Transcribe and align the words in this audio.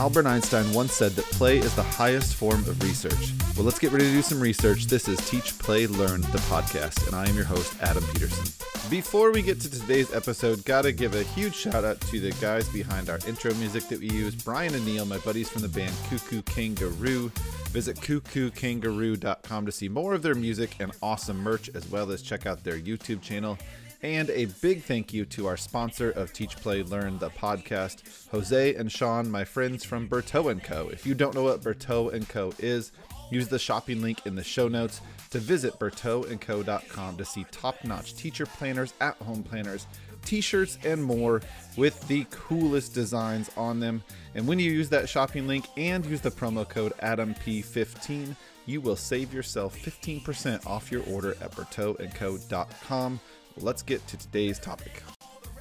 Albert 0.00 0.24
Einstein 0.24 0.72
once 0.72 0.94
said 0.94 1.12
that 1.12 1.26
play 1.26 1.58
is 1.58 1.74
the 1.76 1.82
highest 1.82 2.34
form 2.34 2.60
of 2.60 2.82
research. 2.82 3.34
Well, 3.54 3.66
let's 3.66 3.78
get 3.78 3.92
ready 3.92 4.06
to 4.06 4.12
do 4.12 4.22
some 4.22 4.40
research. 4.40 4.86
This 4.86 5.06
is 5.08 5.18
Teach, 5.28 5.58
Play, 5.58 5.86
Learn, 5.86 6.22
the 6.22 6.38
podcast, 6.48 7.06
and 7.06 7.14
I 7.14 7.28
am 7.28 7.36
your 7.36 7.44
host, 7.44 7.74
Adam 7.82 8.02
Peterson. 8.14 8.50
Before 8.88 9.30
we 9.30 9.42
get 9.42 9.60
to 9.60 9.70
today's 9.70 10.10
episode, 10.14 10.64
gotta 10.64 10.90
give 10.92 11.14
a 11.14 11.22
huge 11.22 11.54
shout 11.54 11.84
out 11.84 12.00
to 12.00 12.18
the 12.18 12.30
guys 12.40 12.66
behind 12.70 13.10
our 13.10 13.18
intro 13.28 13.52
music 13.56 13.88
that 13.88 14.00
we 14.00 14.08
use 14.08 14.34
Brian 14.34 14.74
and 14.74 14.86
Neil, 14.86 15.04
my 15.04 15.18
buddies 15.18 15.50
from 15.50 15.60
the 15.60 15.68
band 15.68 15.94
Cuckoo 16.08 16.40
Kangaroo. 16.44 17.30
Visit 17.68 17.96
cuckookangaroo.com 17.96 19.66
to 19.66 19.70
see 19.70 19.90
more 19.90 20.14
of 20.14 20.22
their 20.22 20.34
music 20.34 20.76
and 20.80 20.92
awesome 21.02 21.42
merch, 21.42 21.68
as 21.74 21.86
well 21.90 22.10
as 22.10 22.22
check 22.22 22.46
out 22.46 22.64
their 22.64 22.78
YouTube 22.78 23.20
channel. 23.20 23.58
And 24.02 24.30
a 24.30 24.46
big 24.46 24.82
thank 24.82 25.12
you 25.12 25.26
to 25.26 25.46
our 25.46 25.58
sponsor 25.58 26.10
of 26.10 26.32
Teach, 26.32 26.56
Play, 26.56 26.82
Learn, 26.82 27.18
the 27.18 27.28
podcast, 27.28 28.28
Jose 28.30 28.74
and 28.74 28.90
Sean, 28.90 29.30
my 29.30 29.44
friends 29.44 29.84
from 29.84 30.08
Berteau 30.08 30.62
& 30.62 30.64
Co. 30.64 30.88
If 30.88 31.04
you 31.04 31.14
don't 31.14 31.34
know 31.34 31.42
what 31.42 31.62
Berteau 31.62 32.10
& 32.28 32.28
Co. 32.28 32.54
is, 32.58 32.92
use 33.30 33.48
the 33.48 33.58
shopping 33.58 34.00
link 34.00 34.24
in 34.24 34.34
the 34.34 34.42
show 34.42 34.68
notes 34.68 35.02
to 35.30 35.38
visit 35.38 35.78
berteauandco.com 35.78 37.16
to 37.18 37.24
see 37.26 37.44
top-notch 37.50 38.14
teacher 38.16 38.46
planners, 38.46 38.94
at-home 39.02 39.42
planners, 39.42 39.86
t-shirts, 40.24 40.78
and 40.82 41.04
more 41.04 41.42
with 41.76 42.00
the 42.08 42.26
coolest 42.30 42.94
designs 42.94 43.50
on 43.54 43.80
them. 43.80 44.02
And 44.34 44.46
when 44.46 44.58
you 44.58 44.70
use 44.70 44.88
that 44.88 45.10
shopping 45.10 45.46
link 45.46 45.66
and 45.76 46.06
use 46.06 46.22
the 46.22 46.30
promo 46.30 46.66
code 46.66 46.94
AdamP15, 47.02 48.34
you 48.64 48.80
will 48.80 48.96
save 48.96 49.34
yourself 49.34 49.76
15% 49.76 50.66
off 50.66 50.90
your 50.90 51.02
order 51.04 51.32
at 51.40 51.52
berteauandco.com 51.52 53.20
let's 53.62 53.82
get 53.82 54.06
to 54.08 54.16
today's 54.16 54.58
topic. 54.58 55.02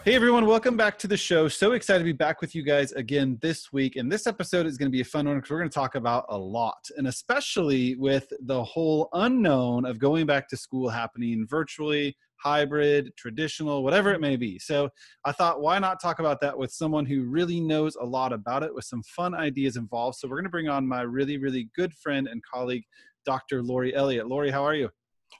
Hey 0.06 0.16
everyone, 0.16 0.46
welcome 0.46 0.78
back 0.78 0.98
to 1.00 1.08
the 1.08 1.18
show. 1.18 1.50
So 1.50 1.74
excited 1.74 2.00
to 2.00 2.06
be 2.06 2.14
back 2.14 2.40
with 2.40 2.56
you 2.56 2.64
guys 2.64 2.94
again 2.94 3.38
this 3.42 3.74
week. 3.74 3.98
And 3.98 4.10
this 4.10 4.28
episode 4.28 4.66
is 4.66 4.78
going 4.78 4.88
to 4.88 4.96
be 4.96 5.02
a 5.02 5.06
fun 5.06 5.28
one 5.28 5.36
because 5.36 5.52
we're 5.52 5.60
going 5.60 5.70
to 5.70 5.74
talk 5.74 5.96
about 5.96 6.26
a 6.30 6.38
lot, 6.38 6.88
and 6.96 7.08
especially 7.08 7.96
with 7.98 8.32
the 8.46 8.64
whole 8.64 9.10
unknown 9.14 9.86
of 9.86 10.00
going 10.00 10.26
back 10.26 10.48
to 10.50 10.58
school 10.58 10.88
happening 10.88 11.46
virtually, 11.50 12.16
hybrid, 12.38 13.12
traditional, 13.18 13.84
whatever 13.84 14.14
it 14.14 14.22
may 14.22 14.38
be. 14.38 14.58
So 14.58 14.90
I 15.26 15.34
thought, 15.34 15.62
why 15.62 15.78
not 15.80 16.02
talk 16.02 16.20
about 16.20 16.40
that 16.42 16.58
with 16.58 16.72
someone 16.72 17.06
who 17.06 17.24
really 17.24 17.60
knows 17.60 17.98
a 17.98 18.06
lot 18.06 18.32
about 18.32 18.64
it 18.64 18.74
with 18.74 18.86
some 18.86 19.04
fun 19.04 19.36
ideas 19.36 19.76
involved. 19.76 20.18
So 20.18 20.30
we're 20.30 20.38
going 20.38 20.46
to 20.46 20.50
bring 20.50 20.70
on 20.70 20.88
my 20.88 21.02
really, 21.02 21.38
really 21.38 21.70
good 21.76 21.94
friend 21.94 22.28
and 22.30 22.42
colleague, 22.44 22.86
Dr. 23.26 23.62
Lori 23.62 23.94
Elliott. 23.94 24.28
Lori, 24.28 24.50
how 24.50 24.64
are 24.64 24.76
you? 24.76 24.90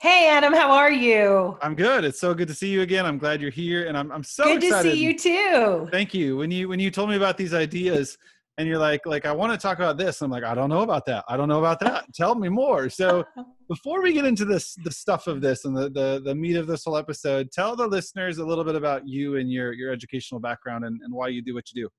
Hey 0.02 0.30
Adam, 0.30 0.54
how 0.54 0.72
are 0.72 0.92
you? 0.92 1.58
I'm 1.62 1.76
good. 1.76 2.06
It's 2.06 2.20
so 2.20 2.34
good 2.34 2.48
to 2.48 2.54
see 2.54 2.70
you 2.70 2.82
again. 2.82 3.06
I'm 3.06 3.18
glad 3.18 3.42
you're 3.42 3.52
here, 3.52 3.88
and 3.88 3.98
I'm 3.98 4.12
I'm 4.12 4.24
so 4.24 4.46
good 4.46 4.64
excited. 4.64 4.92
to 4.92 4.96
see 4.96 5.04
you 5.04 5.18
too. 5.18 5.90
Thank 5.92 6.14
you. 6.14 6.38
When 6.38 6.52
you 6.52 6.70
when 6.70 6.80
you 6.80 6.90
told 6.90 7.10
me 7.10 7.18
about 7.18 7.38
these 7.38 7.54
ideas, 7.54 8.18
and 8.58 8.68
you're 8.68 8.78
like 8.78 9.06
like 9.06 9.26
I 9.26 9.32
want 9.32 9.54
to 9.54 9.58
talk 9.58 9.78
about 9.78 9.98
this. 9.98 10.22
I'm 10.22 10.30
like 10.30 10.44
I 10.44 10.54
don't 10.54 10.70
know 10.70 10.82
about 10.82 11.06
that. 11.08 11.26
I 11.28 11.38
don't 11.38 11.48
know 11.48 11.60
about 11.60 11.80
that. 11.80 12.06
Tell 12.14 12.36
me 12.36 12.50
more. 12.50 12.90
So 12.90 13.26
before 13.70 14.02
we 14.02 14.14
get 14.14 14.26
into 14.26 14.46
this 14.46 14.76
the 14.84 14.92
stuff 14.92 15.28
of 15.28 15.42
this 15.42 15.66
and 15.66 15.76
the 15.76 15.90
the 15.90 16.22
the 16.24 16.36
meat 16.36 16.56
of 16.56 16.68
this 16.68 16.84
whole 16.84 16.98
episode, 16.98 17.52
tell 17.52 17.76
the 17.76 17.88
listeners 17.88 18.38
a 18.38 18.46
little 18.46 18.64
bit 18.66 18.76
about 18.76 19.08
you 19.08 19.38
and 19.38 19.52
your 19.52 19.74
your 19.74 19.92
educational 19.92 20.42
background 20.42 20.86
and, 20.86 21.00
and 21.04 21.14
why 21.14 21.30
you 21.30 21.42
do 21.42 21.54
what 21.54 21.72
you 21.74 21.84
do. 21.84 21.90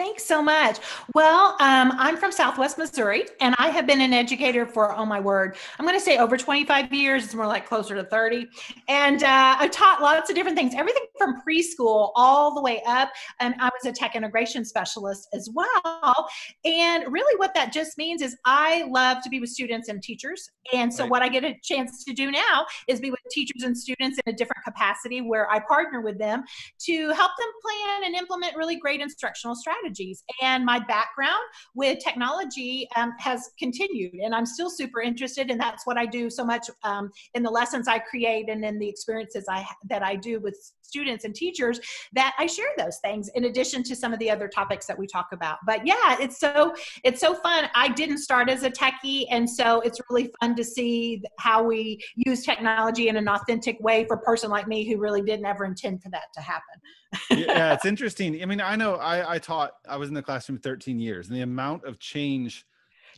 Thanks 0.00 0.24
so 0.24 0.40
much. 0.40 0.78
Well, 1.14 1.56
um, 1.60 1.92
I'm 1.98 2.16
from 2.16 2.32
Southwest 2.32 2.78
Missouri, 2.78 3.26
and 3.42 3.54
I 3.58 3.68
have 3.68 3.86
been 3.86 4.00
an 4.00 4.14
educator 4.14 4.64
for, 4.64 4.96
oh 4.96 5.04
my 5.04 5.20
word, 5.20 5.58
I'm 5.78 5.84
going 5.84 5.94
to 5.94 6.02
say 6.02 6.16
over 6.16 6.38
25 6.38 6.90
years. 6.90 7.22
It's 7.22 7.34
more 7.34 7.46
like 7.46 7.66
closer 7.66 7.94
to 7.94 8.04
30. 8.04 8.46
And 8.88 9.22
uh, 9.22 9.56
I've 9.58 9.70
taught 9.70 10.00
lots 10.00 10.30
of 10.30 10.36
different 10.36 10.56
things, 10.56 10.72
everything 10.74 11.02
from 11.18 11.42
preschool 11.46 12.12
all 12.16 12.54
the 12.54 12.62
way 12.62 12.82
up. 12.86 13.10
And 13.40 13.54
I 13.60 13.66
was 13.66 13.84
a 13.84 13.92
tech 13.92 14.16
integration 14.16 14.64
specialist 14.64 15.28
as 15.34 15.50
well. 15.52 16.30
And 16.64 17.04
really, 17.12 17.36
what 17.36 17.52
that 17.52 17.70
just 17.70 17.98
means 17.98 18.22
is 18.22 18.34
I 18.46 18.84
love 18.88 19.18
to 19.22 19.28
be 19.28 19.38
with 19.38 19.50
students 19.50 19.90
and 19.90 20.02
teachers. 20.02 20.48
And 20.72 20.90
so, 20.90 21.02
right. 21.02 21.10
what 21.10 21.20
I 21.22 21.28
get 21.28 21.44
a 21.44 21.54
chance 21.62 22.04
to 22.04 22.14
do 22.14 22.30
now 22.30 22.64
is 22.88 23.00
be 23.00 23.10
with 23.10 23.20
teachers 23.30 23.64
and 23.64 23.76
students 23.76 24.18
in 24.24 24.32
a 24.32 24.34
different 24.34 24.64
capacity 24.64 25.20
where 25.20 25.50
I 25.50 25.58
partner 25.58 26.00
with 26.00 26.16
them 26.16 26.44
to 26.86 27.08
help 27.10 27.32
them 27.38 27.48
plan 27.60 28.04
and 28.06 28.14
implement 28.14 28.56
really 28.56 28.76
great 28.76 29.02
instructional 29.02 29.54
strategies 29.54 29.89
strategies. 29.90 30.22
And 30.42 30.64
my 30.64 30.78
background 30.78 31.42
with 31.74 31.98
technology 32.02 32.88
um, 32.96 33.12
has 33.18 33.50
continued, 33.58 34.14
and 34.14 34.34
I'm 34.34 34.46
still 34.46 34.70
super 34.70 35.00
interested. 35.00 35.50
And 35.50 35.60
that's 35.60 35.86
what 35.86 35.98
I 35.98 36.06
do 36.06 36.30
so 36.30 36.44
much 36.44 36.68
um, 36.84 37.10
in 37.34 37.42
the 37.42 37.50
lessons 37.50 37.88
I 37.88 37.98
create 37.98 38.48
and 38.48 38.64
in 38.64 38.78
the 38.78 38.88
experiences 38.88 39.44
I 39.48 39.66
that 39.88 40.02
I 40.02 40.16
do 40.16 40.40
with 40.40 40.56
students 40.82 41.24
and 41.24 41.34
teachers 41.36 41.78
that 42.12 42.34
I 42.36 42.46
share 42.46 42.66
those 42.76 42.98
things 42.98 43.30
in 43.36 43.44
addition 43.44 43.84
to 43.84 43.94
some 43.94 44.12
of 44.12 44.18
the 44.18 44.28
other 44.28 44.48
topics 44.48 44.86
that 44.86 44.98
we 44.98 45.06
talk 45.06 45.28
about. 45.32 45.58
But 45.64 45.86
yeah, 45.86 46.16
it's 46.20 46.40
so 46.40 46.74
it's 47.04 47.20
so 47.20 47.34
fun. 47.34 47.68
I 47.74 47.88
didn't 47.88 48.18
start 48.18 48.50
as 48.50 48.62
a 48.64 48.70
techie, 48.70 49.26
and 49.30 49.48
so 49.48 49.80
it's 49.80 50.00
really 50.10 50.30
fun 50.40 50.56
to 50.56 50.64
see 50.64 51.22
how 51.38 51.62
we 51.62 52.00
use 52.16 52.44
technology 52.44 53.08
in 53.08 53.16
an 53.16 53.28
authentic 53.28 53.78
way 53.80 54.04
for 54.06 54.16
a 54.16 54.20
person 54.20 54.50
like 54.50 54.66
me 54.66 54.88
who 54.88 54.98
really 54.98 55.22
didn't 55.22 55.46
ever 55.46 55.64
intend 55.64 56.02
for 56.02 56.10
that 56.10 56.24
to 56.34 56.40
happen. 56.40 56.80
yeah, 57.30 57.74
it's 57.74 57.84
interesting. 57.84 58.40
I 58.42 58.46
mean, 58.46 58.60
I 58.60 58.76
know 58.76 58.94
I, 58.94 59.34
I 59.34 59.38
taught, 59.38 59.72
I 59.88 59.96
was 59.96 60.08
in 60.08 60.14
the 60.14 60.22
classroom 60.22 60.58
13 60.58 60.98
years, 61.00 61.28
and 61.28 61.36
the 61.36 61.42
amount 61.42 61.84
of 61.84 61.98
change 61.98 62.64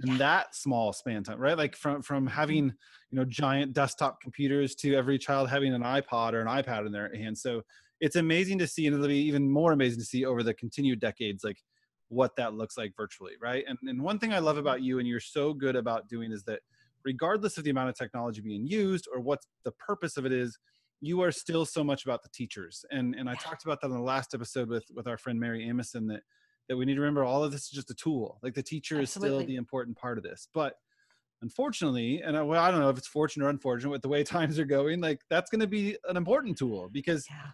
in 0.05 0.19
that 0.19 0.55
small 0.55 0.93
span 0.93 1.23
time, 1.23 1.39
right? 1.39 1.57
Like 1.57 1.77
from 1.77 2.03
from 2.03 2.25
mm-hmm. 2.27 2.35
having 2.35 2.65
you 2.65 3.19
know 3.19 3.25
giant 3.25 3.73
desktop 3.73 4.21
computers 4.21 4.75
to 4.77 4.95
every 4.95 5.19
child 5.19 5.49
having 5.49 5.75
an 5.75 5.83
iPod 5.83 6.33
or 6.33 6.41
an 6.41 6.47
iPad 6.47 6.87
in 6.87 6.93
their 6.93 7.15
hand. 7.15 7.37
So 7.37 7.63
it's 8.01 8.17
amazing 8.17 8.59
to 8.59 8.67
see, 8.67 8.87
and 8.87 8.95
it'll 8.95 9.07
be 9.07 9.17
even 9.17 9.51
more 9.51 9.73
amazing 9.73 10.01
to 10.01 10.05
see 10.07 10.25
over 10.25 10.43
the 10.43 10.55
continued 10.55 11.01
decades, 11.01 11.45
like 11.45 11.59
what 12.09 12.35
that 12.37 12.55
looks 12.55 12.77
like 12.77 12.95
virtually, 12.97 13.33
right? 13.41 13.65
And 13.69 13.79
and 13.83 14.03
one 14.03 14.19
thing 14.19 14.33
I 14.33 14.39
love 14.39 14.59
about 14.59 14.83
you, 14.83 14.99
and 14.99 15.07
you're 15.07 15.21
so 15.21 15.53
good 15.53 15.77
about 15.77 16.09
doing, 16.09 16.33
is 16.33 16.43
that 16.45 16.61
regardless 17.05 17.59
of 17.59 17.65
the 17.65 17.71
amount 17.71 17.91
of 17.91 17.97
technology 17.97 18.41
being 18.41 18.67
used 18.67 19.09
or 19.13 19.21
what 19.21 19.41
the 19.65 19.73
purpose 19.73 20.17
of 20.17 20.27
it 20.27 20.33
is, 20.33 20.59
you 21.03 21.21
are 21.21 21.33
still 21.33 21.67
so 21.67 21.83
much 21.83 22.05
about 22.05 22.23
the 22.23 22.29
teachers. 22.31 22.85
And 22.91 23.15
and 23.15 23.29
I 23.29 23.35
talked 23.35 23.65
about 23.65 23.81
that 23.81 23.89
in 23.89 23.93
the 23.93 24.01
last 24.01 24.35
episode 24.35 24.69
with 24.69 24.85
with 24.95 25.07
our 25.07 25.19
friend 25.19 25.39
Mary 25.39 25.69
Amison 25.69 26.07
that 26.07 26.23
that 26.69 26.77
we 26.77 26.85
need 26.85 26.95
to 26.95 27.01
remember 27.01 27.25
all 27.25 27.43
of 27.43 27.51
this 27.51 27.63
is 27.63 27.71
just 27.71 27.91
a 27.91 27.95
tool. 27.95 28.39
Like 28.43 28.55
the 28.55 28.63
teacher 28.63 29.01
Absolutely. 29.01 29.37
is 29.37 29.43
still 29.43 29.47
the 29.47 29.57
important 29.57 29.99
part 29.99 30.17
of 30.17 30.25
this. 30.25 30.47
But 30.55 30.75
unfortunately, 31.43 32.23
and 32.25 32.37
I, 32.37 32.43
well, 32.43 32.63
I 32.63 32.71
don't 32.71 32.81
know 32.81 32.89
if 32.89 32.97
it's 32.97 33.09
fortunate 33.09 33.45
or 33.45 33.51
unfortunate 33.51 33.91
with 33.91 34.03
the 34.03 34.09
way 34.09 34.23
times 34.25 34.61
are 34.61 34.65
going, 34.65 35.01
like 35.01 35.21
that's 35.29 35.51
going 35.51 35.61
to 35.61 35.67
be 35.67 35.97
an 36.09 36.17
important 36.17 36.57
tool 36.57 36.89
because 36.91 37.27
yeah. 37.29 37.51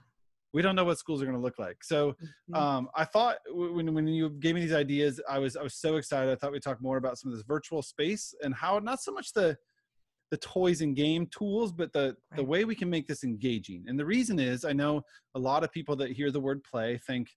we 0.52 0.60
don't 0.60 0.76
know 0.76 0.84
what 0.84 0.98
schools 0.98 1.22
are 1.22 1.24
going 1.24 1.38
to 1.38 1.42
look 1.42 1.58
like. 1.58 1.82
So 1.82 2.12
mm-hmm. 2.12 2.54
um, 2.54 2.90
I 2.94 3.06
thought 3.06 3.38
when, 3.50 3.94
when 3.94 4.06
you 4.06 4.28
gave 4.28 4.54
me 4.54 4.60
these 4.60 4.74
ideas, 4.74 5.22
I 5.26 5.38
was, 5.38 5.56
I 5.56 5.62
was 5.62 5.74
so 5.74 5.96
excited. 5.96 6.30
I 6.30 6.36
thought 6.36 6.52
we'd 6.52 6.62
talk 6.62 6.82
more 6.82 6.98
about 6.98 7.18
some 7.18 7.32
of 7.32 7.38
this 7.38 7.46
virtual 7.46 7.80
space 7.80 8.34
and 8.42 8.54
how 8.54 8.78
not 8.78 9.00
so 9.00 9.10
much 9.10 9.32
the, 9.32 9.56
the 10.30 10.36
toys 10.36 10.80
and 10.80 10.94
game 10.94 11.26
tools, 11.26 11.72
but 11.72 11.92
the 11.92 12.16
right. 12.30 12.36
the 12.36 12.44
way 12.44 12.64
we 12.64 12.74
can 12.74 12.90
make 12.90 13.06
this 13.06 13.24
engaging. 13.24 13.84
And 13.86 13.98
the 13.98 14.04
reason 14.04 14.38
is, 14.38 14.64
I 14.64 14.72
know 14.72 15.02
a 15.34 15.38
lot 15.38 15.64
of 15.64 15.72
people 15.72 15.96
that 15.96 16.10
hear 16.10 16.30
the 16.30 16.40
word 16.40 16.62
play 16.64 16.98
think 17.06 17.28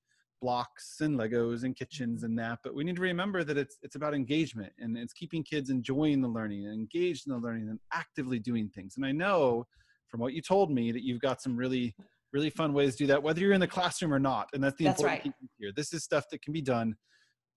blocks 0.42 0.98
and 1.02 1.18
Legos 1.18 1.64
and 1.64 1.76
kitchens 1.76 2.20
mm-hmm. 2.20 2.26
and 2.26 2.40
that, 2.40 2.60
but 2.64 2.74
we 2.76 2.84
need 2.84 2.96
to 2.96 3.02
remember 3.02 3.44
that 3.44 3.58
it's 3.58 3.78
it's 3.82 3.96
about 3.96 4.14
engagement 4.14 4.74
and 4.80 4.98
it's 4.98 5.14
keeping 5.14 5.44
kids 5.44 5.70
enjoying 5.70 6.22
the 6.22 6.28
learning 6.28 6.66
and 6.66 6.74
engaged 6.74 7.28
in 7.28 7.34
the 7.34 7.40
learning 7.40 7.70
and 7.70 7.80
actively 7.94 8.40
doing 8.40 8.70
things. 8.70 8.96
And 8.98 9.06
I 9.06 9.12
know 9.12 9.66
from 10.10 10.20
what 10.20 10.34
you 10.34 10.42
told 10.42 10.72
me 10.72 10.92
that 10.92 11.04
you've 11.04 11.22
got 11.22 11.42
some 11.42 11.56
really 11.56 11.96
really 12.34 12.50
fun 12.50 12.74
ways 12.74 12.94
to 12.96 13.04
do 13.04 13.08
that, 13.08 13.22
whether 13.22 13.42
you're 13.42 13.52
in 13.52 13.60
the 13.60 13.68
classroom 13.68 14.14
or 14.14 14.20
not. 14.20 14.48
And 14.54 14.64
that's 14.64 14.78
the 14.78 14.86
that's 14.86 15.02
important 15.02 15.36
right. 15.42 15.50
here. 15.60 15.72
This 15.76 15.94
is 15.94 16.04
stuff 16.04 16.26
that 16.32 16.42
can 16.42 16.54
be 16.54 16.62
done 16.62 16.96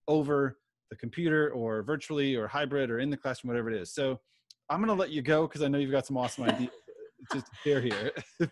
over 0.07 0.57
the 0.89 0.95
computer 0.97 1.51
or 1.51 1.83
virtually 1.83 2.35
or 2.35 2.47
hybrid 2.47 2.89
or 2.89 2.99
in 2.99 3.09
the 3.09 3.17
classroom, 3.17 3.49
whatever 3.49 3.71
it 3.71 3.81
is. 3.81 3.93
So 3.93 4.19
I'm 4.69 4.79
going 4.79 4.95
to 4.95 4.99
let 4.99 5.11
you 5.11 5.21
go 5.21 5.47
because 5.47 5.61
I 5.61 5.67
know 5.67 5.77
you've 5.77 5.91
got 5.91 6.05
some 6.05 6.17
awesome 6.17 6.45
ideas 6.45 6.71
to 7.31 7.43
share 7.63 7.81
here. 7.81 8.11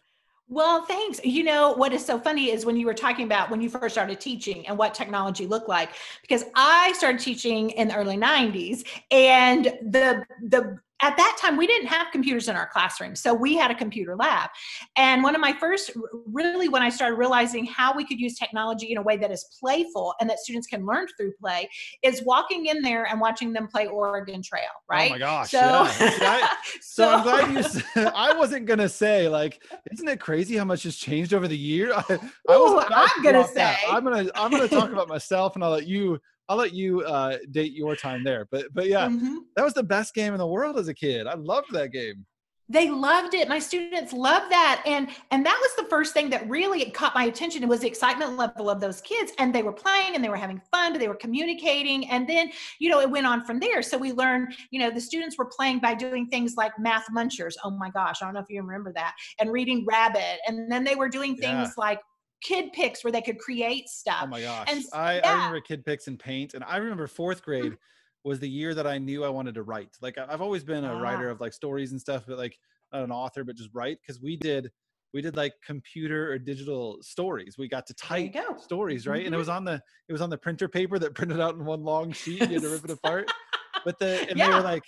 Well, 0.50 0.84
thanks. 0.84 1.24
You 1.24 1.44
know, 1.44 1.74
what 1.74 1.94
is 1.94 2.06
so 2.06 2.19
funny 2.19 2.51
is 2.51 2.66
when 2.66 2.75
you 2.75 2.85
were 2.85 2.94
talking 2.94 3.25
about 3.25 3.50
when 3.50 3.62
you 3.62 3.69
first 3.69 3.96
started 3.96 4.19
teaching 4.19 4.68
and 4.68 4.78
what 4.78 4.94
technology 4.94 5.47
looked 5.47 5.69
like, 5.69 5.90
because 6.22 6.44
I 6.53 6.94
started 6.94 7.22
teaching 7.22 7.71
in 7.71 7.88
the 7.88 7.95
early 7.95 8.18
90s 8.18 8.86
and 9.10 9.65
the 9.81 10.24
the 10.44 10.80
at 11.03 11.17
that 11.17 11.38
time 11.38 11.57
we 11.57 11.67
didn't 11.67 11.88
have 11.88 12.07
computers 12.13 12.47
in 12.47 12.55
our 12.55 12.67
classroom 12.67 13.13
so 13.13 13.33
we 13.33 13.55
had 13.55 13.69
a 13.69 13.75
computer 13.75 14.15
lab 14.15 14.50
and 14.95 15.21
one 15.21 15.35
of 15.35 15.41
my 15.41 15.51
first 15.51 15.91
really 16.27 16.69
when 16.69 16.81
i 16.81 16.88
started 16.88 17.15
realizing 17.15 17.65
how 17.65 17.94
we 17.94 18.05
could 18.05 18.19
use 18.19 18.35
technology 18.39 18.91
in 18.91 18.97
a 18.97 19.01
way 19.01 19.17
that 19.17 19.29
is 19.29 19.45
playful 19.59 20.15
and 20.21 20.29
that 20.29 20.39
students 20.39 20.65
can 20.65 20.85
learn 20.85 21.05
through 21.17 21.33
play 21.33 21.69
is 22.03 22.23
walking 22.25 22.67
in 22.67 22.81
there 22.81 23.05
and 23.05 23.19
watching 23.19 23.51
them 23.51 23.67
play 23.67 23.85
oregon 23.88 24.41
trail 24.41 24.63
right 24.89 25.09
oh 25.09 25.13
my 25.13 25.19
gosh 25.19 25.51
so, 25.51 25.57
yeah. 25.57 25.89
I, 26.00 26.55
so, 26.79 27.03
so, 27.03 27.09
i'm 27.09 27.23
glad 27.23 27.53
you 27.53 27.63
said, 27.63 28.13
i 28.15 28.33
wasn't 28.33 28.65
gonna 28.65 28.89
say 28.89 29.27
like 29.27 29.61
isn't 29.91 30.07
it 30.07 30.21
crazy 30.21 30.55
how 30.55 30.65
much 30.65 30.83
has 30.83 30.95
changed 30.95 31.33
over 31.33 31.50
the 31.50 31.57
year 31.57 31.94
i, 31.97 32.03
I 32.07 32.57
was 32.57 32.85
i'm 32.89 33.23
gonna 33.23 33.45
say 33.45 33.55
that. 33.55 33.81
i'm 33.89 34.05
gonna 34.05 34.29
i'm 34.35 34.51
gonna 34.51 34.69
talk 34.69 34.91
about 34.91 35.09
myself 35.09 35.55
and 35.55 35.65
i'll 35.65 35.71
let 35.71 35.85
you 35.85 36.21
I'll 36.50 36.57
let 36.57 36.74
you 36.74 37.01
uh, 37.01 37.38
date 37.51 37.74
your 37.74 37.95
time 37.95 38.24
there. 38.24 38.48
But 38.51 38.66
but 38.74 38.88
yeah, 38.88 39.07
mm-hmm. 39.07 39.38
that 39.56 39.63
was 39.63 39.74
the 39.74 39.84
best 39.84 40.13
game 40.13 40.34
in 40.34 40.40
the 40.40 40.48
world 40.48 40.78
as 40.78 40.88
a 40.88 40.94
kid. 40.94 41.28
I 41.28 41.36
loved 41.36 41.72
that 41.72 41.92
game. 41.92 42.25
they 42.69 42.90
loved 42.90 43.34
it 43.34 43.50
my 43.50 43.60
students 43.60 44.13
loved 44.13 44.50
that 44.50 44.81
and 44.86 45.10
and 45.31 45.45
that 45.45 45.57
was 45.62 45.75
the 45.75 45.90
first 45.90 46.13
thing 46.13 46.30
that 46.30 46.50
really 46.50 46.90
caught 46.92 47.13
my 47.13 47.25
attention 47.25 47.62
it 47.62 47.68
was 47.68 47.81
the 47.81 47.88
excitement 47.88 48.38
level 48.38 48.69
of 48.69 48.80
those 48.80 49.01
kids 49.01 49.34
and 49.38 49.54
they 49.54 49.62
were 49.62 49.74
playing 49.74 50.16
and 50.16 50.24
they 50.24 50.30
were 50.30 50.38
having 50.38 50.62
fun 50.72 50.94
but 50.94 51.00
they 51.00 51.10
were 51.10 51.16
communicating 51.16 52.10
and 52.10 52.28
then 52.28 52.50
you 52.80 52.89
know 52.89 53.01
it 53.01 53.10
went 53.10 53.28
on 53.28 53.44
from 53.44 53.60
there 53.60 53.81
so 53.81 53.98
we 53.98 54.13
learned 54.13 54.56
you 54.72 54.80
know 54.80 54.89
the 54.89 55.01
students 55.01 55.38
were 55.38 55.50
playing 55.57 55.80
by 55.80 55.94
doing 55.94 56.25
things 56.28 56.56
like 56.56 56.72
math 56.80 57.06
munchers 57.16 57.54
oh 57.66 57.69
my 57.72 57.89
gosh 57.89 58.22
i 58.22 58.25
don't 58.25 58.34
know 58.34 58.39
if 58.39 58.50
you 58.50 58.62
remember 58.62 58.94
that 58.94 59.13
and 59.39 59.51
Reader 59.51 59.84
Rabbit 59.86 60.39
and 60.48 60.72
then 60.72 60.84
they 60.84 60.96
were 60.96 61.10
doing 61.10 61.36
things 61.36 61.69
yeah. 61.69 61.72
like 61.78 62.00
Kid 62.44 62.74
Pix 62.74 63.04
where 63.04 63.12
they 63.12 63.22
could 63.22 63.40
create 63.40 63.90
stuff. 63.90 64.22
Oh 64.24 64.28
my 64.28 64.42
gosh. 64.42 64.68
And, 64.69 64.84
I, 64.94 65.16
yeah. 65.16 65.22
I 65.30 65.31
remember 65.34 65.62
Kid 65.62 65.86
Pix 65.86 66.07
and 66.07 66.19
paint. 66.19 66.54
And 66.54 66.63
I 66.63 66.78
remember 66.78 67.07
fourth 67.07 67.44
grade 67.44 67.78
was 68.24 68.40
the 68.40 68.50
year 68.50 68.74
that 68.74 68.88
I 68.88 68.98
knew 68.98 69.24
I 69.24 69.30
wanted 69.30 69.56
to 69.56 69.63
write. 69.63 69.90
Like 70.01 70.18
I've 70.18 70.42
always 70.42 70.63
been 70.63 70.86
a 70.86 70.94
ah. 70.94 71.00
writer 71.00 71.30
of 71.30 71.42
like 71.42 71.54
stories 71.54 71.92
and 71.92 72.00
stuff, 72.00 72.24
but 72.28 72.38
like 72.38 72.57
not 72.92 73.04
an 73.04 73.12
author, 73.12 73.44
but 73.44 73.56
just 73.56 73.69
write 73.74 73.98
because 74.01 74.22
we 74.22 74.38
did 74.38 74.72
we 75.13 75.22
did 75.22 75.36
like 75.36 75.54
computer 75.66 76.31
or 76.31 76.40
digital 76.40 76.98
stories. 77.01 77.56
We 77.57 77.68
got 77.68 77.86
to 77.88 77.94
type 77.94 78.36
stories, 78.60 79.06
right? 79.06 79.19
Mm-hmm. 79.19 79.25
And 79.28 79.28
it 79.28 79.30
mm-hmm. 79.31 79.39
was 79.39 79.50
on 79.50 79.63
the 79.63 79.81
it 80.07 80.12
was 80.12 80.22
on 80.22 80.30
the 80.30 80.38
printer 80.38 80.68
paper 80.68 81.00
that 81.00 81.13
printed 81.16 81.39
out 81.39 81.56
in 81.56 81.66
one 81.66 81.84
long 81.84 82.12
sheet. 82.12 82.42
You 82.42 82.48
had 82.48 82.62
to 82.62 82.69
rip 82.69 82.86
it 82.86 82.92
apart. 82.92 83.31
But 83.86 84.00
the 84.00 84.30
and 84.30 84.38
yeah. 84.38 84.48
they 84.48 84.54
were 84.54 84.62
like 84.62 84.84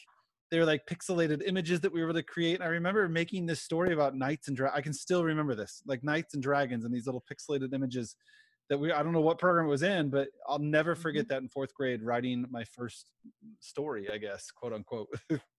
they 0.51 0.59
were 0.59 0.65
like 0.65 0.85
pixelated 0.85 1.41
images 1.45 1.79
that 1.81 1.91
we 1.91 2.01
were 2.01 2.07
able 2.09 2.19
to 2.19 2.23
create. 2.23 2.55
And 2.55 2.63
I 2.63 2.67
remember 2.67 3.07
making 3.09 3.45
this 3.45 3.61
story 3.61 3.93
about 3.93 4.15
knights 4.15 4.47
and 4.47 4.55
dra- 4.55 4.71
I 4.73 4.81
can 4.81 4.93
still 4.93 5.23
remember 5.23 5.55
this, 5.55 5.81
like 5.85 6.03
knights 6.03 6.33
and 6.33 6.43
dragons 6.43 6.85
and 6.85 6.93
these 6.93 7.05
little 7.05 7.23
pixelated 7.31 7.73
images 7.73 8.15
that 8.69 8.77
we 8.77 8.91
I 8.91 9.03
don't 9.03 9.13
know 9.13 9.21
what 9.21 9.39
program 9.39 9.67
it 9.67 9.69
was 9.69 9.83
in, 9.83 10.09
but 10.09 10.29
I'll 10.47 10.59
never 10.59 10.95
forget 10.95 11.23
mm-hmm. 11.23 11.33
that 11.33 11.41
in 11.41 11.49
fourth 11.49 11.73
grade 11.73 12.01
writing 12.03 12.45
my 12.49 12.63
first 12.63 13.11
story, 13.59 14.09
I 14.11 14.17
guess, 14.17 14.49
quote 14.51 14.73
unquote. 14.73 15.07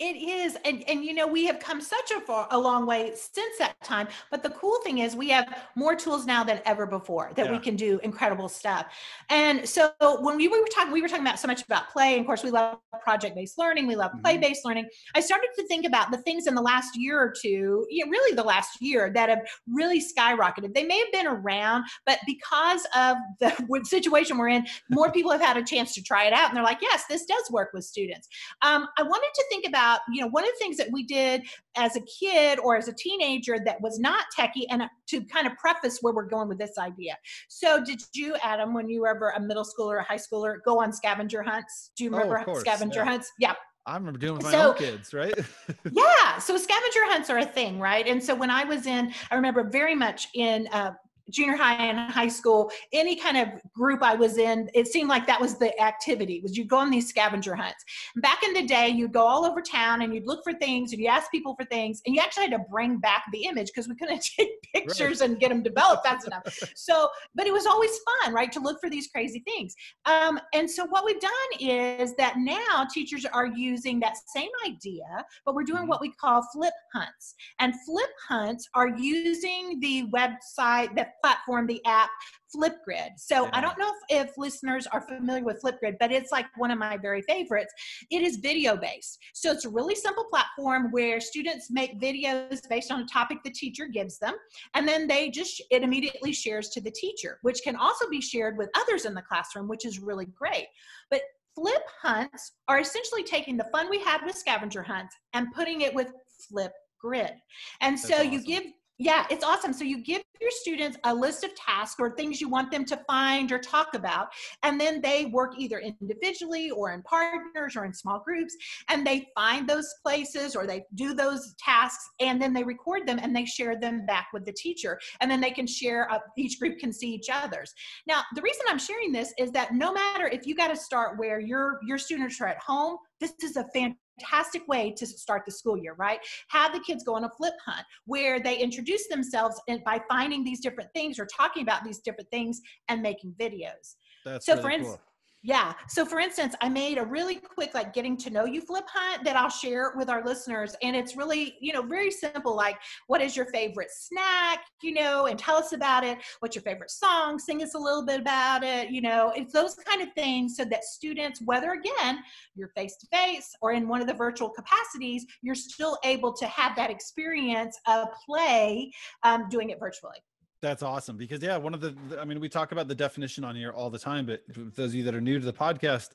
It 0.00 0.16
is, 0.16 0.56
and 0.64 0.82
and 0.88 1.04
you 1.04 1.12
know 1.12 1.26
we 1.26 1.44
have 1.44 1.60
come 1.60 1.78
such 1.78 2.10
a 2.10 2.22
far 2.22 2.48
a 2.50 2.58
long 2.58 2.86
way 2.86 3.12
since 3.14 3.58
that 3.58 3.78
time. 3.82 4.08
But 4.30 4.42
the 4.42 4.48
cool 4.48 4.80
thing 4.82 4.98
is 4.98 5.14
we 5.14 5.28
have 5.28 5.62
more 5.74 5.94
tools 5.94 6.24
now 6.24 6.42
than 6.42 6.62
ever 6.64 6.86
before 6.86 7.32
that 7.36 7.46
yeah. 7.46 7.52
we 7.52 7.58
can 7.58 7.76
do 7.76 8.00
incredible 8.02 8.48
stuff. 8.48 8.86
And 9.28 9.68
so 9.68 9.92
when 10.20 10.38
we 10.38 10.48
were 10.48 10.56
talking, 10.74 10.90
we 10.90 11.02
were 11.02 11.08
talking 11.08 11.26
about 11.26 11.38
so 11.38 11.46
much 11.46 11.62
about 11.62 11.90
play. 11.90 12.12
And 12.12 12.20
of 12.20 12.26
course, 12.26 12.42
we 12.42 12.50
love 12.50 12.78
project 13.02 13.36
based 13.36 13.58
learning. 13.58 13.86
We 13.86 13.94
love 13.94 14.12
mm-hmm. 14.12 14.22
play 14.22 14.38
based 14.38 14.64
learning. 14.64 14.88
I 15.14 15.20
started 15.20 15.48
to 15.56 15.66
think 15.66 15.84
about 15.84 16.10
the 16.10 16.18
things 16.18 16.46
in 16.46 16.54
the 16.54 16.62
last 16.62 16.96
year 16.96 17.20
or 17.20 17.34
two, 17.38 17.86
you 17.90 18.06
know, 18.06 18.10
really 18.10 18.34
the 18.34 18.42
last 18.42 18.80
year, 18.80 19.10
that 19.14 19.28
have 19.28 19.40
really 19.68 20.00
skyrocketed. 20.00 20.72
They 20.72 20.84
may 20.84 20.98
have 20.98 21.12
been 21.12 21.26
around, 21.26 21.84
but 22.06 22.20
because 22.26 22.86
of 22.96 23.18
the 23.38 23.52
situation 23.84 24.38
we're 24.38 24.48
in, 24.48 24.66
more 24.88 25.12
people 25.12 25.30
have 25.30 25.42
had 25.42 25.58
a 25.58 25.62
chance 25.62 25.92
to 25.94 26.02
try 26.02 26.24
it 26.24 26.32
out, 26.32 26.48
and 26.48 26.56
they're 26.56 26.64
like, 26.64 26.80
yes, 26.80 27.04
this 27.06 27.26
does 27.26 27.50
work 27.50 27.70
with 27.74 27.84
students. 27.84 28.28
Um, 28.62 28.88
I 28.96 29.02
wanted 29.02 29.30
to 29.34 29.44
think 29.50 29.66
about 29.68 29.89
about, 29.90 30.00
you 30.12 30.20
know, 30.20 30.28
one 30.28 30.44
of 30.44 30.50
the 30.50 30.58
things 30.58 30.76
that 30.76 30.88
we 30.92 31.02
did 31.02 31.42
as 31.76 31.96
a 31.96 32.00
kid 32.00 32.58
or 32.58 32.76
as 32.76 32.88
a 32.88 32.92
teenager 32.92 33.58
that 33.64 33.80
was 33.80 33.98
not 33.98 34.24
techie, 34.38 34.64
and 34.70 34.82
uh, 34.82 34.88
to 35.06 35.22
kind 35.24 35.46
of 35.46 35.56
preface 35.56 35.98
where 36.00 36.14
we're 36.14 36.28
going 36.28 36.48
with 36.48 36.58
this 36.58 36.78
idea. 36.78 37.16
So, 37.48 37.82
did 37.82 38.02
you, 38.14 38.36
Adam, 38.42 38.74
when 38.74 38.88
you 38.88 39.02
were 39.02 39.08
ever 39.08 39.30
a 39.30 39.40
middle 39.40 39.64
schooler 39.64 39.94
or 39.94 39.98
a 39.98 40.04
high 40.04 40.16
schooler, 40.16 40.56
go 40.64 40.80
on 40.80 40.92
scavenger 40.92 41.42
hunts? 41.42 41.90
Do 41.96 42.04
you 42.04 42.10
oh, 42.10 42.18
remember 42.18 42.44
oh, 42.46 42.58
scavenger 42.58 43.00
yeah. 43.00 43.04
hunts? 43.04 43.32
Yeah. 43.38 43.54
I 43.86 43.94
remember 43.96 44.18
doing 44.18 44.34
with 44.34 44.44
my 44.44 44.50
so, 44.50 44.68
own 44.68 44.76
kids, 44.76 45.14
right? 45.14 45.34
yeah. 45.90 46.38
So 46.38 46.56
scavenger 46.56 47.04
hunts 47.06 47.30
are 47.30 47.38
a 47.38 47.46
thing, 47.46 47.80
right? 47.80 48.06
And 48.06 48.22
so 48.22 48.34
when 48.34 48.50
I 48.50 48.64
was 48.64 48.86
in, 48.86 49.12
I 49.30 49.34
remember 49.34 49.64
very 49.64 49.94
much 49.94 50.28
in 50.34 50.68
uh, 50.70 50.92
junior 51.30 51.56
high 51.56 51.74
and 51.74 52.10
high 52.12 52.28
school, 52.28 52.70
any 52.92 53.16
kind 53.16 53.36
of 53.36 53.48
group 53.72 54.02
I 54.02 54.14
was 54.14 54.38
in, 54.38 54.70
it 54.74 54.86
seemed 54.86 55.08
like 55.08 55.26
that 55.26 55.40
was 55.40 55.58
the 55.58 55.78
activity 55.80 56.40
was 56.42 56.56
you 56.56 56.64
go 56.64 56.78
on 56.78 56.90
these 56.90 57.08
scavenger 57.08 57.54
hunts. 57.54 57.84
Back 58.16 58.42
in 58.42 58.52
the 58.52 58.66
day, 58.66 58.88
you'd 58.88 59.12
go 59.12 59.26
all 59.26 59.44
over 59.44 59.60
town 59.60 60.02
and 60.02 60.14
you'd 60.14 60.26
look 60.26 60.42
for 60.44 60.52
things 60.52 60.92
and 60.92 61.00
you 61.00 61.08
ask 61.08 61.30
people 61.30 61.54
for 61.54 61.64
things 61.66 62.02
and 62.06 62.14
you 62.14 62.20
actually 62.20 62.44
had 62.44 62.52
to 62.52 62.64
bring 62.70 62.98
back 62.98 63.24
the 63.32 63.44
image 63.44 63.68
because 63.68 63.88
we 63.88 63.94
couldn't 63.96 64.22
take 64.38 64.50
pictures 64.74 65.20
right. 65.20 65.30
and 65.30 65.40
get 65.40 65.50
them 65.50 65.62
developed 65.62 66.06
fast 66.06 66.26
enough. 66.26 66.42
So, 66.74 67.08
but 67.34 67.46
it 67.46 67.52
was 67.52 67.66
always 67.66 67.98
fun, 68.22 68.34
right? 68.34 68.50
To 68.52 68.60
look 68.60 68.80
for 68.80 68.90
these 68.90 69.08
crazy 69.08 69.42
things. 69.46 69.74
Um, 70.06 70.40
and 70.54 70.70
so 70.70 70.86
what 70.86 71.04
we've 71.04 71.20
done 71.20 71.30
is 71.60 72.14
that 72.16 72.34
now 72.38 72.86
teachers 72.92 73.24
are 73.24 73.46
using 73.46 74.00
that 74.00 74.14
same 74.34 74.50
idea, 74.66 75.04
but 75.44 75.54
we're 75.54 75.64
doing 75.64 75.80
mm-hmm. 75.80 75.88
what 75.88 76.00
we 76.00 76.12
call 76.12 76.42
flip 76.52 76.74
hunts. 76.94 77.34
And 77.58 77.74
flip 77.86 78.10
hunts 78.28 78.68
are 78.74 78.88
using 78.88 79.78
the 79.80 80.06
website 80.10 80.94
that 80.96 81.14
platform, 81.22 81.66
the 81.66 81.84
app 81.86 82.10
Flipgrid. 82.54 83.10
So 83.16 83.44
yeah. 83.44 83.50
I 83.52 83.60
don't 83.60 83.78
know 83.78 83.92
if, 84.08 84.28
if, 84.28 84.38
listeners 84.38 84.86
are 84.88 85.00
familiar 85.00 85.44
with 85.44 85.62
Flipgrid, 85.62 85.96
but 86.00 86.10
it's 86.10 86.32
like 86.32 86.46
one 86.56 86.70
of 86.70 86.78
my 86.78 86.96
very 86.96 87.22
favorites. 87.22 87.72
It 88.10 88.22
is 88.22 88.36
video 88.36 88.76
based. 88.76 89.18
So 89.34 89.52
it's 89.52 89.64
a 89.64 89.68
really 89.68 89.94
simple 89.94 90.24
platform 90.24 90.90
where 90.90 91.20
students 91.20 91.70
make 91.70 92.00
videos 92.00 92.68
based 92.68 92.90
on 92.90 93.02
a 93.02 93.06
topic 93.06 93.38
the 93.44 93.50
teacher 93.50 93.86
gives 93.86 94.18
them. 94.18 94.34
And 94.74 94.86
then 94.86 95.06
they 95.06 95.30
just, 95.30 95.62
it 95.70 95.82
immediately 95.82 96.32
shares 96.32 96.70
to 96.70 96.80
the 96.80 96.90
teacher, 96.90 97.38
which 97.42 97.60
can 97.62 97.76
also 97.76 98.08
be 98.08 98.20
shared 98.20 98.56
with 98.58 98.68
others 98.74 99.04
in 99.04 99.14
the 99.14 99.22
classroom, 99.22 99.68
which 99.68 99.84
is 99.84 100.00
really 100.00 100.26
great. 100.26 100.66
But 101.10 101.20
flip 101.54 101.82
hunts 102.02 102.52
are 102.68 102.80
essentially 102.80 103.22
taking 103.22 103.56
the 103.56 103.68
fun 103.72 103.88
we 103.90 104.00
had 104.00 104.24
with 104.24 104.36
scavenger 104.36 104.82
hunts 104.82 105.14
and 105.34 105.52
putting 105.52 105.82
it 105.82 105.94
with 105.94 106.12
flip 106.48 106.72
grid. 107.00 107.32
And 107.80 107.96
That's 107.96 108.08
so 108.08 108.16
awesome. 108.16 108.32
you 108.32 108.42
give 108.42 108.64
yeah, 109.00 109.24
it's 109.30 109.42
awesome. 109.42 109.72
So 109.72 109.82
you 109.82 110.02
give 110.02 110.22
your 110.42 110.50
students 110.50 110.98
a 111.04 111.14
list 111.14 111.42
of 111.42 111.54
tasks 111.54 111.96
or 111.98 112.14
things 112.14 112.38
you 112.38 112.50
want 112.50 112.70
them 112.70 112.84
to 112.84 113.00
find 113.08 113.50
or 113.50 113.58
talk 113.58 113.94
about, 113.94 114.28
and 114.62 114.78
then 114.78 115.00
they 115.00 115.24
work 115.24 115.54
either 115.58 115.78
individually 115.78 116.70
or 116.70 116.92
in 116.92 117.02
partners 117.02 117.76
or 117.76 117.86
in 117.86 117.94
small 117.94 118.20
groups, 118.20 118.54
and 118.90 119.06
they 119.06 119.26
find 119.34 119.66
those 119.66 119.88
places 120.04 120.54
or 120.54 120.66
they 120.66 120.84
do 120.96 121.14
those 121.14 121.54
tasks, 121.58 122.10
and 122.20 122.40
then 122.42 122.52
they 122.52 122.62
record 122.62 123.08
them 123.08 123.18
and 123.22 123.34
they 123.34 123.46
share 123.46 123.80
them 123.80 124.04
back 124.04 124.28
with 124.34 124.44
the 124.44 124.52
teacher, 124.52 125.00
and 125.22 125.30
then 125.30 125.40
they 125.40 125.50
can 125.50 125.66
share. 125.66 126.06
Each 126.36 126.60
group 126.60 126.78
can 126.78 126.92
see 126.92 127.08
each 127.08 127.28
other's. 127.32 127.72
Now, 128.06 128.20
the 128.34 128.42
reason 128.42 128.66
I'm 128.68 128.78
sharing 128.78 129.12
this 129.12 129.32
is 129.38 129.50
that 129.52 129.72
no 129.72 129.94
matter 129.94 130.26
if 130.26 130.46
you 130.46 130.54
got 130.54 130.68
to 130.68 130.76
start 130.76 131.18
where 131.18 131.40
your 131.40 131.80
your 131.86 131.96
students 131.96 132.38
are 132.42 132.48
at 132.48 132.58
home, 132.58 132.98
this 133.18 133.32
is 133.42 133.56
a 133.56 133.64
fantastic 133.72 133.96
fantastic 134.20 134.66
way 134.68 134.92
to 134.96 135.06
start 135.06 135.42
the 135.44 135.52
school 135.52 135.76
year, 135.76 135.94
right? 135.94 136.20
Have 136.48 136.72
the 136.72 136.80
kids 136.80 137.04
go 137.04 137.14
on 137.14 137.24
a 137.24 137.30
flip 137.30 137.54
hunt 137.64 137.84
where 138.06 138.40
they 138.40 138.58
introduce 138.58 139.08
themselves 139.08 139.60
and 139.68 139.82
by 139.84 140.00
finding 140.08 140.44
these 140.44 140.60
different 140.60 140.90
things 140.94 141.18
or 141.18 141.26
talking 141.26 141.62
about 141.62 141.84
these 141.84 141.98
different 141.98 142.30
things 142.30 142.60
and 142.88 143.02
making 143.02 143.34
videos. 143.38 143.96
That's 144.24 144.46
so 144.46 144.52
really 144.52 144.62
for 144.62 144.70
instance, 144.70 144.96
cool. 144.96 145.09
Yeah. 145.42 145.72
So 145.88 146.04
for 146.04 146.20
instance, 146.20 146.54
I 146.60 146.68
made 146.68 146.98
a 146.98 147.04
really 147.04 147.36
quick 147.36 147.72
like 147.72 147.94
getting 147.94 148.14
to 148.18 148.30
know 148.30 148.44
you 148.44 148.60
flip 148.60 148.84
hunt 148.92 149.24
that 149.24 149.36
I'll 149.36 149.48
share 149.48 149.94
with 149.96 150.10
our 150.10 150.22
listeners. 150.22 150.76
And 150.82 150.94
it's 150.94 151.16
really, 151.16 151.56
you 151.60 151.72
know, 151.72 151.80
very 151.80 152.10
simple. 152.10 152.54
Like, 152.54 152.76
what 153.06 153.22
is 153.22 153.34
your 153.34 153.46
favorite 153.46 153.88
snack? 153.90 154.60
You 154.82 154.92
know, 154.92 155.26
and 155.26 155.38
tell 155.38 155.56
us 155.56 155.72
about 155.72 156.04
it. 156.04 156.18
What's 156.40 156.54
your 156.54 156.62
favorite 156.62 156.90
song? 156.90 157.38
Sing 157.38 157.62
us 157.62 157.74
a 157.74 157.78
little 157.78 158.04
bit 158.04 158.20
about 158.20 158.62
it. 158.64 158.90
You 158.90 159.00
know, 159.00 159.32
it's 159.34 159.54
those 159.54 159.74
kind 159.76 160.02
of 160.02 160.12
things 160.12 160.56
so 160.56 160.64
that 160.66 160.84
students, 160.84 161.40
whether 161.42 161.72
again, 161.72 162.18
you're 162.54 162.68
face 162.76 162.96
to 162.96 163.06
face 163.06 163.50
or 163.62 163.72
in 163.72 163.88
one 163.88 164.02
of 164.02 164.06
the 164.06 164.14
virtual 164.14 164.50
capacities, 164.50 165.24
you're 165.40 165.54
still 165.54 165.96
able 166.04 166.34
to 166.34 166.46
have 166.48 166.76
that 166.76 166.90
experience 166.90 167.78
of 167.86 168.08
play 168.26 168.92
um, 169.22 169.48
doing 169.48 169.70
it 169.70 169.78
virtually. 169.80 170.18
That's 170.62 170.82
awesome 170.82 171.16
because 171.16 171.42
yeah, 171.42 171.56
one 171.56 171.72
of 171.72 171.80
the 171.80 171.94
I 172.20 172.24
mean 172.24 172.38
we 172.38 172.48
talk 172.48 172.72
about 172.72 172.86
the 172.86 172.94
definition 172.94 173.44
on 173.44 173.56
here 173.56 173.70
all 173.70 173.88
the 173.88 173.98
time, 173.98 174.26
but 174.26 174.42
those 174.76 174.90
of 174.90 174.94
you 174.94 175.04
that 175.04 175.14
are 175.14 175.20
new 175.20 175.38
to 175.38 175.44
the 175.44 175.52
podcast, 175.52 176.10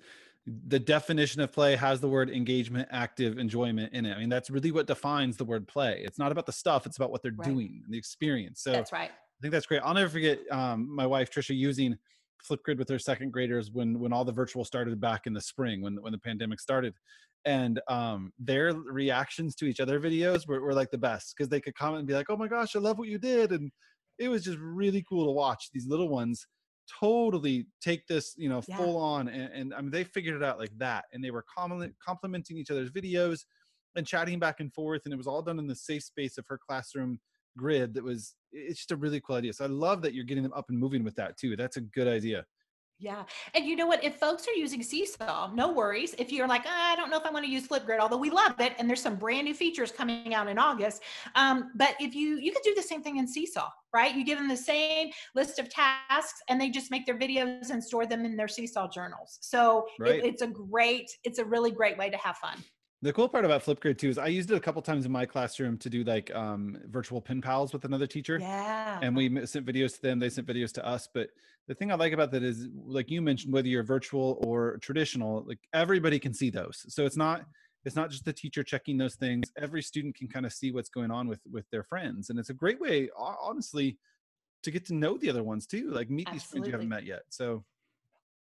the 0.68 0.78
definition 0.78 1.42
of 1.42 1.52
play 1.52 1.76
has 1.76 2.00
the 2.00 2.08
word 2.08 2.30
engagement, 2.30 2.88
active 2.92 3.40
enjoyment 3.40 3.92
in 3.94 4.06
it. 4.06 4.16
I 4.16 4.20
mean 4.20 4.30
that's 4.30 4.52
really 4.52 4.72
what 4.72 4.86
defines 4.86 5.38
the 5.38 5.46
word 5.46 5.68
play. 5.68 6.02
It's 6.06 6.20
not 6.20 6.32
about 6.32 6.46
the 6.46 6.52
stuff; 6.52 6.86
it's 6.86 6.98
about 6.98 7.10
what 7.10 7.24
they're 7.24 7.32
right. 7.36 7.48
doing 7.48 7.82
and 7.84 7.94
the 7.94 7.98
experience. 7.98 8.62
So 8.62 8.72
that's 8.72 8.92
right. 8.92 9.10
I 9.10 9.42
think 9.42 9.52
that's 9.52 9.66
great. 9.66 9.82
I'll 9.84 9.96
never 9.96 10.10
forget 10.10 10.40
um, 10.52 10.94
my 10.96 11.08
wife 11.08 11.32
Trisha 11.32 11.56
using 11.56 11.98
Flipgrid 12.48 12.78
with 12.78 12.90
her 12.90 13.00
second 13.00 13.32
graders 13.32 13.72
when 13.72 14.00
when 14.00 14.14
all 14.14 14.24
the 14.24 14.32
virtual 14.32 14.64
started 14.64 15.00
back 15.02 15.26
in 15.26 15.34
the 15.34 15.42
spring 15.42 15.82
when 15.82 15.96
when 16.02 16.12
the 16.12 16.20
pandemic 16.20 16.60
started, 16.60 16.94
and 17.46 17.82
um, 17.88 18.32
their 18.38 18.74
reactions 18.74 19.56
to 19.56 19.66
each 19.66 19.80
other 19.80 20.00
videos 20.00 20.48
were, 20.48 20.62
were 20.62 20.74
like 20.74 20.92
the 20.92 20.98
best 21.00 21.34
because 21.36 21.50
they 21.50 21.60
could 21.60 21.76
comment 21.76 22.00
and 22.00 22.08
be 22.08 22.14
like, 22.14 22.30
"Oh 22.30 22.38
my 22.38 22.48
gosh, 22.48 22.76
I 22.76 22.80
love 22.80 23.00
what 23.00 23.08
you 23.08 23.18
did," 23.18 23.52
and 23.52 23.72
it 24.20 24.30
was 24.30 24.44
just 24.44 24.58
really 24.60 25.04
cool 25.08 25.26
to 25.26 25.32
watch 25.32 25.70
these 25.74 25.88
little 25.88 26.10
ones 26.10 26.48
totally 27.00 27.66
take 27.82 28.06
this 28.08 28.36
you 28.38 28.48
know 28.48 28.62
yeah. 28.68 28.78
full 28.78 28.98
on 28.98 29.28
and, 29.28 29.52
and, 29.54 29.74
i 29.74 29.82
mean 29.82 29.90
they 29.90 30.04
figured 30.04 30.36
it 30.36 30.44
out 30.44 30.60
like 30.60 30.76
that 30.78 31.06
and 31.14 31.24
they 31.24 31.32
were 31.32 31.44
complimenting 32.06 32.58
each 32.58 32.70
other's 32.70 32.92
videos 32.92 33.40
and 33.96 34.06
chatting 34.06 34.40
back 34.40 34.60
and 34.60 34.74
forth 34.74 35.02
and 35.06 35.14
it 35.14 35.18
was 35.18 35.28
all 35.28 35.42
done 35.42 35.58
in 35.58 35.68
the 35.68 35.76
safe 35.76 36.04
space 36.04 36.38
of 36.38 36.46
her 36.48 36.60
classroom 36.60 37.20
grid 37.58 37.94
that 37.94 38.04
was 38.04 38.36
it's 38.52 38.80
just 38.80 38.92
a 38.92 38.96
really 38.96 39.20
cool 39.22 39.36
idea 39.36 39.52
so 39.52 39.66
i 39.66 39.68
love 39.68 40.02
that 40.02 40.14
you're 40.14 40.26
getting 40.26 40.44
them 40.44 40.54
up 40.54 40.66
and 40.70 40.78
moving 40.78 41.04
with 41.04 41.16
that 41.16 41.38
too 41.38 41.56
that's 41.56 41.78
a 41.78 41.82
good 41.82 42.08
idea 42.08 42.46
yeah. 42.98 43.24
And 43.54 43.66
you 43.66 43.76
know 43.76 43.88
what? 43.88 44.04
If 44.04 44.16
folks 44.16 44.48
are 44.48 44.54
using 44.54 44.82
Seesaw, 44.82 45.52
no 45.54 45.72
worries. 45.72 46.16
If 46.18 46.32
you're 46.32 46.48
like, 46.48 46.64
ah, 46.66 46.94
I 46.94 46.96
don't 46.96 47.10
know 47.10 47.18
if 47.18 47.26
I 47.26 47.30
want 47.30 47.46
to 47.46 47.52
use 47.52 47.68
Flipgrid, 47.68 48.00
although 48.00 48.18
we 48.18 48.30
love 48.30 48.60
it, 48.60 48.74
and 48.80 48.90
there's 48.90 49.02
some 49.02 49.18
brand 49.18 49.46
new 49.46 49.54
features 49.54 49.92
coming 49.92 50.34
out 50.34 50.48
in 50.48 50.58
August. 50.58 51.02
Um, 51.36 51.72
but 51.76 51.96
if 52.00 52.16
you 52.16 52.38
you 52.38 52.54
could 52.54 52.64
do 52.64 52.74
the 52.74 52.82
same 52.82 53.04
thing 53.04 53.18
in 53.18 53.28
Seesaw, 53.28 53.70
right? 53.94 54.16
You 54.16 54.24
give 54.24 54.38
them 54.38 54.48
the 54.48 54.56
same 54.56 55.10
list 55.36 55.60
of 55.60 55.70
tasks, 55.70 56.42
and 56.48 56.60
they 56.60 56.70
just 56.70 56.90
make 56.90 57.06
their 57.06 57.18
videos 57.18 57.70
and 57.70 57.84
store 57.84 58.06
them 58.06 58.24
in 58.24 58.38
their 58.38 58.48
Seesaw 58.48 58.90
journals. 58.90 59.40
So 59.42 59.86
right. 60.00 60.16
it, 60.16 60.26
it's 60.26 60.42
a 60.42 60.48
great, 60.48 61.10
it's 61.24 61.40
a 61.40 61.46
really 61.46 61.72
great 61.72 61.98
way 61.98 62.10
to 62.10 62.18
have 62.18 62.38
fun. 62.38 62.64
The 63.06 63.14
cool 63.14 63.30
part 63.30 63.46
about 63.46 63.64
Flipgrid 63.64 64.00
too 64.00 64.10
is 64.10 64.18
I 64.18 64.26
used 64.26 64.50
it 64.50 64.56
a 64.56 64.60
couple 64.60 64.82
times 64.82 65.06
in 65.06 65.12
my 65.12 65.28
classroom 65.28 65.78
to 65.78 65.92
do 65.92 66.04
like 66.04 66.34
um, 66.34 66.76
virtual 66.88 67.22
pen 67.22 67.40
pals 67.40 67.72
with 67.72 67.86
another 67.86 68.08
teacher. 68.08 68.40
Yeah. 68.42 68.98
And 69.00 69.16
we 69.16 69.46
sent 69.46 69.64
videos 69.64 69.94
to 69.98 70.02
them, 70.02 70.18
they 70.18 70.28
sent 70.28 70.48
videos 70.48 70.74
to 70.74 70.84
us. 70.84 71.08
But 71.14 71.30
the 71.68 71.76
thing 71.76 71.92
I 71.92 71.96
like 71.96 72.14
about 72.14 72.32
that 72.32 72.42
is, 72.42 72.68
like 72.84 73.12
you 73.12 73.22
mentioned, 73.22 73.54
whether 73.54 73.68
you're 73.68 73.84
virtual 73.84 74.40
or 74.44 74.80
traditional, 74.82 75.44
like 75.48 75.60
everybody 75.72 76.18
can 76.18 76.34
see 76.34 76.50
those. 76.50 76.84
So 76.88 77.06
it's 77.06 77.16
not 77.16 77.46
it's 77.84 77.96
not 77.96 78.10
just 78.10 78.26
the 78.26 78.34
teacher 78.34 78.64
checking 78.64 78.98
those 78.98 79.14
things. 79.14 79.52
Every 79.56 79.84
student 79.84 80.16
can 80.16 80.28
kind 80.28 80.48
of 80.48 80.52
see 80.52 80.72
what's 80.72 80.90
going 80.90 81.12
on 81.12 81.28
with 81.28 81.42
with 81.52 81.70
their 81.70 81.84
friends, 81.84 82.32
and 82.32 82.40
it's 82.40 82.50
a 82.50 82.56
great 82.56 82.82
way, 82.82 83.12
honestly, 83.16 84.00
to 84.64 84.72
get 84.72 84.84
to 84.86 84.96
know 84.96 85.16
the 85.16 85.30
other 85.30 85.44
ones 85.44 85.68
too. 85.68 85.92
Like 85.92 86.10
meet 86.10 86.28
these 86.32 86.42
friends 86.42 86.66
you 86.66 86.72
haven't 86.72 86.90
met 86.90 87.06
yet. 87.06 87.22
So 87.30 87.66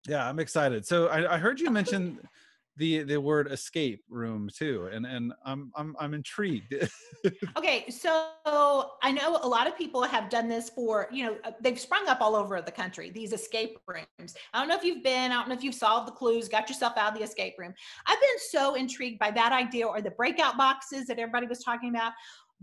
yeah, 0.08 0.28
I'm 0.28 0.40
excited. 0.40 0.88
So 0.88 1.06
I, 1.06 1.36
I 1.36 1.38
heard 1.38 1.60
you 1.60 1.70
mention 1.70 2.20
the 2.78 3.04
the 3.04 3.20
word 3.20 3.52
escape 3.52 4.04
room 4.10 4.50
too, 4.54 4.90
and 4.92 5.06
and 5.06 5.34
I'm 5.46 5.72
I'm 5.76 5.96
I'm 6.00 6.14
intrigued. 6.14 6.74
Okay, 7.58 7.90
so 7.90 8.32
I 9.02 9.12
know 9.12 9.40
a 9.42 9.48
lot 9.48 9.66
of 9.66 9.78
people 9.78 10.04
have 10.04 10.30
done 10.30 10.48
this 10.48 10.70
for, 10.70 11.08
you 11.12 11.26
know, 11.26 11.38
uh, 11.44 11.52
they've 11.62 11.80
sprung 11.80 12.08
up 12.08 12.22
all 12.22 12.36
over 12.36 12.62
the 12.62 12.72
country, 12.72 13.10
these 13.10 13.34
escape 13.34 13.80
rooms. 13.88 14.36
I 14.54 14.60
don't 14.60 14.68
know 14.68 14.76
if 14.76 14.84
you've 14.84 15.04
been, 15.04 15.32
I 15.32 15.36
don't 15.36 15.48
know 15.48 15.56
if 15.56 15.64
you've 15.64 15.76
solved 15.76 16.08
the 16.08 16.12
clues, 16.12 16.48
got 16.48 16.70
yourself 16.70 16.94
out 16.98 17.14
of 17.14 17.18
the 17.18 17.24
escape 17.24 17.56
room. 17.58 17.74
I've 18.06 18.20
been 18.20 18.40
so 18.50 18.76
intrigued 18.76 19.20
by 19.20 19.32
that 19.32 19.52
idea 19.54 19.88
or 19.88 20.02
the 20.02 20.12
breakout 20.12 20.58
boxes 20.58 21.08
that 21.08 21.18
everybody 21.18 21.48
was 21.48 21.64
talking 21.64 21.90
about. 21.90 22.12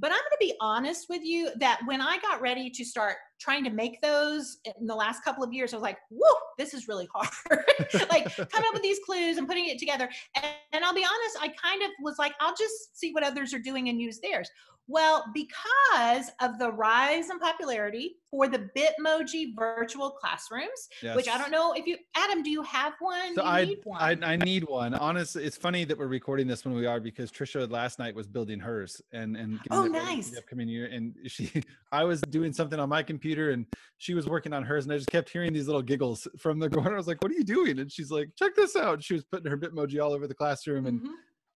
But 0.02 0.10
I'm 0.10 0.18
going 0.18 0.32
to 0.32 0.36
be 0.40 0.54
honest 0.60 1.06
with 1.08 1.22
you 1.22 1.50
that 1.60 1.80
when 1.84 2.00
I 2.00 2.18
got 2.18 2.40
ready 2.40 2.68
to 2.70 2.84
start 2.84 3.16
trying 3.40 3.62
to 3.62 3.70
make 3.70 4.00
those 4.02 4.58
in 4.64 4.88
the 4.88 4.96
last 4.96 5.22
couple 5.22 5.44
of 5.44 5.52
years, 5.52 5.72
I 5.72 5.76
was 5.76 5.82
like, 5.82 5.98
whoa, 6.10 6.34
this 6.58 6.74
is 6.74 6.88
really 6.88 7.08
hard. 7.14 7.28
like 8.10 8.24
coming 8.34 8.66
up 8.66 8.74
with 8.74 8.82
these 8.82 8.98
clues 9.06 9.36
and 9.36 9.46
putting 9.46 9.68
it 9.68 9.78
together. 9.78 10.10
And, 10.34 10.46
and 10.72 10.84
I'll 10.84 10.92
be 10.92 11.04
honest, 11.04 11.38
I 11.40 11.54
kind 11.62 11.84
of 11.84 11.90
was 12.02 12.16
like, 12.18 12.34
I'll 12.40 12.56
just 12.56 12.98
see 12.98 13.12
what 13.12 13.22
others 13.22 13.54
are 13.54 13.60
doing 13.60 13.88
and 13.90 14.00
use 14.00 14.18
theirs. 14.18 14.50
Well, 14.88 15.24
because 15.32 16.30
of 16.40 16.58
the 16.58 16.70
rise 16.72 17.30
in 17.30 17.38
popularity 17.38 18.16
for 18.30 18.48
the 18.48 18.68
Bitmoji 18.76 19.54
virtual 19.56 20.10
classrooms, 20.10 20.88
which 21.14 21.28
I 21.28 21.38
don't 21.38 21.50
know 21.52 21.72
if 21.72 21.86
you, 21.86 21.96
Adam, 22.16 22.42
do 22.42 22.50
you 22.50 22.62
have 22.62 22.94
one? 22.98 23.34
So 23.36 23.42
you 23.42 23.48
I, 23.48 23.64
need 23.64 23.78
one. 23.84 24.00
I 24.24 24.32
I 24.32 24.36
need 24.36 24.64
one. 24.68 24.94
Honestly, 24.94 25.44
it's 25.44 25.56
funny 25.56 25.84
that 25.84 25.96
we're 25.96 26.08
recording 26.08 26.46
this 26.48 26.64
when 26.64 26.74
we 26.74 26.84
are 26.86 26.98
because 26.98 27.30
Trisha 27.30 27.70
last 27.70 27.98
night 28.00 28.14
was 28.14 28.26
building 28.26 28.58
hers 28.58 29.00
and 29.12 29.36
and 29.36 29.60
Oh, 29.70 29.84
it 29.84 29.92
ready 29.92 30.04
for 30.04 30.12
nice. 30.16 30.30
the 30.30 30.38
upcoming 30.38 30.68
year. 30.68 30.86
And 30.86 31.14
she, 31.26 31.50
I 31.92 32.02
was 32.04 32.20
doing 32.22 32.52
something 32.52 32.80
on 32.80 32.88
my 32.88 33.02
computer 33.04 33.50
and 33.52 33.66
she 33.98 34.14
was 34.14 34.26
working 34.26 34.52
on 34.52 34.64
hers, 34.64 34.84
and 34.84 34.92
I 34.92 34.96
just 34.96 35.10
kept 35.10 35.30
hearing 35.30 35.52
these 35.52 35.66
little 35.68 35.82
giggles 35.82 36.26
from 36.38 36.58
the 36.58 36.68
corner. 36.68 36.94
I 36.94 36.96
was 36.96 37.06
like, 37.06 37.22
"What 37.22 37.30
are 37.30 37.34
you 37.36 37.44
doing?" 37.44 37.78
And 37.78 37.90
she's 37.90 38.10
like, 38.10 38.30
"Check 38.36 38.56
this 38.56 38.74
out." 38.74 39.02
She 39.02 39.14
was 39.14 39.22
putting 39.24 39.48
her 39.50 39.56
Bitmoji 39.56 40.02
all 40.04 40.12
over 40.12 40.26
the 40.26 40.34
classroom, 40.34 40.86
and 40.86 41.00
Mhm. 41.02 41.12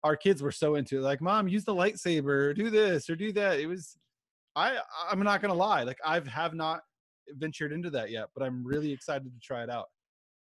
Our 0.04 0.16
kids 0.16 0.42
were 0.42 0.52
so 0.52 0.76
into 0.76 0.98
it. 0.98 1.02
Like, 1.02 1.22
"Mom, 1.22 1.48
use 1.48 1.64
the 1.66 1.74
lightsaber, 1.76 2.56
do 2.56 2.70
this, 2.70 3.10
or 3.10 3.16
do 3.16 3.32
that." 3.34 3.60
It 3.60 3.68
was, 3.68 3.98
I 4.56 4.80
I'm 5.10 5.24
not 5.24 5.42
gonna 5.42 5.54
lie, 5.54 5.84
like 5.84 5.98
i've 6.06 6.28
have 6.28 6.54
not 6.54 6.82
ventured 7.30 7.72
into 7.74 7.90
that 7.92 8.12
yet, 8.12 8.28
but 8.36 8.44
I'm 8.46 8.64
really 8.66 8.92
excited 8.92 9.34
to 9.34 9.40
try 9.40 9.64
it 9.64 9.70
out. 9.70 9.88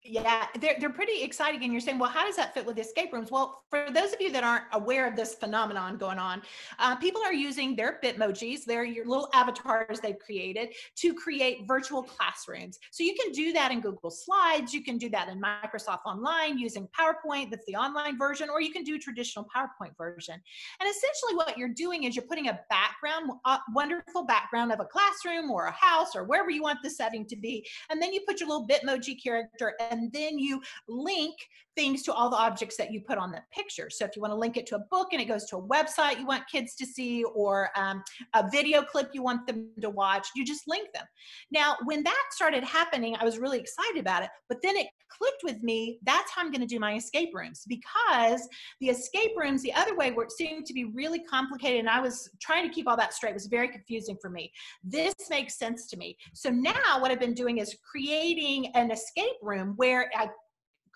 Yeah, 0.09 0.47
they're, 0.61 0.77
they're 0.79 0.91
pretty 0.91 1.23
exciting. 1.23 1.63
And 1.65 1.73
you're 1.73 1.81
saying, 1.81 1.99
well, 1.99 2.11
how 2.11 2.25
does 2.25 2.37
that 2.37 2.55
fit 2.55 2.65
with 2.65 2.79
escape 2.79 3.13
rooms? 3.13 3.31
Well, 3.31 3.63
for 3.71 3.89
those 3.91 4.13
of 4.13 4.21
you 4.21 4.31
that 4.33 4.45
aren't 4.45 4.65
aware 4.73 5.09
of 5.09 5.17
this 5.17 5.35
phenomenon 5.35 5.97
going 5.97 6.19
on, 6.19 6.43
uh, 6.79 6.97
people 6.97 7.23
are 7.25 7.33
using 7.33 7.75
their 7.75 7.99
Bitmojis, 8.03 8.65
they're 8.65 8.85
your 8.85 9.07
little 9.07 9.29
avatars 9.35 10.01
they've 10.01 10.19
created 10.19 10.69
to 10.97 11.15
create 11.15 11.67
virtual 11.67 12.03
classrooms. 12.03 12.79
So 12.91 13.03
you 13.03 13.15
can 13.21 13.33
do 13.33 13.53
that 13.53 13.71
in 13.73 13.81
Google 13.81 14.11
Slides, 14.11 14.73
you 14.73 14.83
can 14.83 14.99
do 14.99 15.09
that 15.11 15.29
in 15.29 15.41
Microsoft 15.41 16.05
Online 16.07 16.59
using 16.59 16.89
PowerPoint, 16.99 17.51
that's 17.51 17.67
the 17.67 17.75
online 17.75 18.19
version, 18.19 18.49
or 18.49 18.61
you 18.61 18.73
can 18.73 18.85
do 18.85 18.99
traditional 18.99 19.47
PowerPoint 19.55 19.97
version. 19.97 20.41
And 20.81 20.89
essentially, 20.89 21.35
what 21.35 21.59
you're 21.59 21.69
doing 21.69 22.05
is 22.05 22.15
you're 22.15 22.27
putting 22.27 22.49
a 22.49 22.61
background, 22.71 23.31
a 23.45 23.59
wonderful 23.75 24.25
background 24.25 24.73
of 24.73 24.81
a 24.81 24.85
classroom 24.85 25.51
or 25.51 25.67
a 25.67 25.73
house 25.73 26.15
or 26.15 26.25
wherever 26.25 26.51
you 26.51 26.63
want 26.63 26.79
the 26.83 26.91
setting 26.91 27.27
to 27.27 27.37
be, 27.37 27.67
and 27.91 28.01
then 28.01 28.13
you 28.13 28.21
put 28.27 28.41
your 28.41 28.49
little 28.49 28.67
Bitmoji 28.67 29.23
character, 29.23 29.75
and 29.97 30.13
then 30.13 30.39
you 30.39 30.61
link 30.89 31.35
things 31.75 32.03
to 32.03 32.13
all 32.13 32.31
the 32.31 32.37
objects 32.37 32.77
that 32.77 32.93
you 32.93 33.01
put 33.01 33.19
on 33.19 33.31
the 33.31 33.43
picture. 33.53 33.89
So 33.91 34.05
if 34.05 34.17
you 34.17 34.23
want 34.23 34.33
to 34.33 34.37
link 34.37 34.57
it 34.57 34.67
to 34.69 34.77
a 34.77 34.85
book 34.91 35.09
and 35.13 35.21
it 35.21 35.27
goes 35.27 35.45
to 35.47 35.57
a 35.57 35.63
website 35.63 36.19
you 36.19 36.27
want 36.27 36.45
kids 36.51 36.75
to 36.77 36.87
see, 36.87 37.25
or 37.25 37.71
um, 37.77 38.03
a 38.35 38.49
video 38.51 38.83
clip 38.83 39.11
you 39.13 39.23
want 39.23 39.47
them 39.47 39.69
to 39.81 39.91
watch, 39.91 40.29
you 40.35 40.45
just 40.45 40.67
link 40.67 40.89
them. 40.95 41.05
Now, 41.51 41.77
when 41.85 42.03
that 42.05 42.25
started 42.31 42.65
happening, 42.65 43.17
I 43.19 43.25
was 43.25 43.39
really 43.39 43.59
excited 43.59 43.99
about 43.99 44.23
it. 44.23 44.31
But 44.49 44.59
then 44.63 44.77
it 44.77 44.87
clicked 45.09 45.43
with 45.45 45.63
me. 45.63 45.99
That's 46.03 46.31
how 46.31 46.43
I'm 46.43 46.51
going 46.51 46.61
to 46.61 46.67
do 46.67 46.81
my 46.81 46.95
escape 46.95 47.31
rooms 47.35 47.65
because 47.69 48.49
the 48.81 48.89
escape 48.89 49.33
rooms, 49.37 49.63
the 49.63 49.75
other 49.75 49.97
way, 49.97 50.11
were 50.11 50.25
it 50.25 50.33
seemed 50.33 50.67
to 50.67 50.75
be 50.75 50.85
really 50.85 51.21
complicated, 51.21 51.81
and 51.81 51.89
I 51.89 52.01
was 52.01 52.29
trying 52.41 52.69
to 52.69 52.75
keep 52.75 52.89
all 52.89 52.97
that 52.97 53.15
straight, 53.15 53.35
was 53.35 53.47
very 53.47 53.69
confusing 53.69 54.17
for 54.21 54.31
me. 54.31 54.53
This 54.83 55.15
makes 55.31 55.59
sense 55.59 55.87
to 55.89 55.97
me. 55.97 56.17
So 56.33 56.51
now 56.51 57.01
what 57.01 57.11
I've 57.11 57.21
been 57.21 57.35
doing 57.35 57.59
is 57.59 57.77
creating 57.89 58.69
an 58.75 58.91
escape 58.91 59.37
room 59.43 59.75
where 59.77 60.11
I 60.17 60.29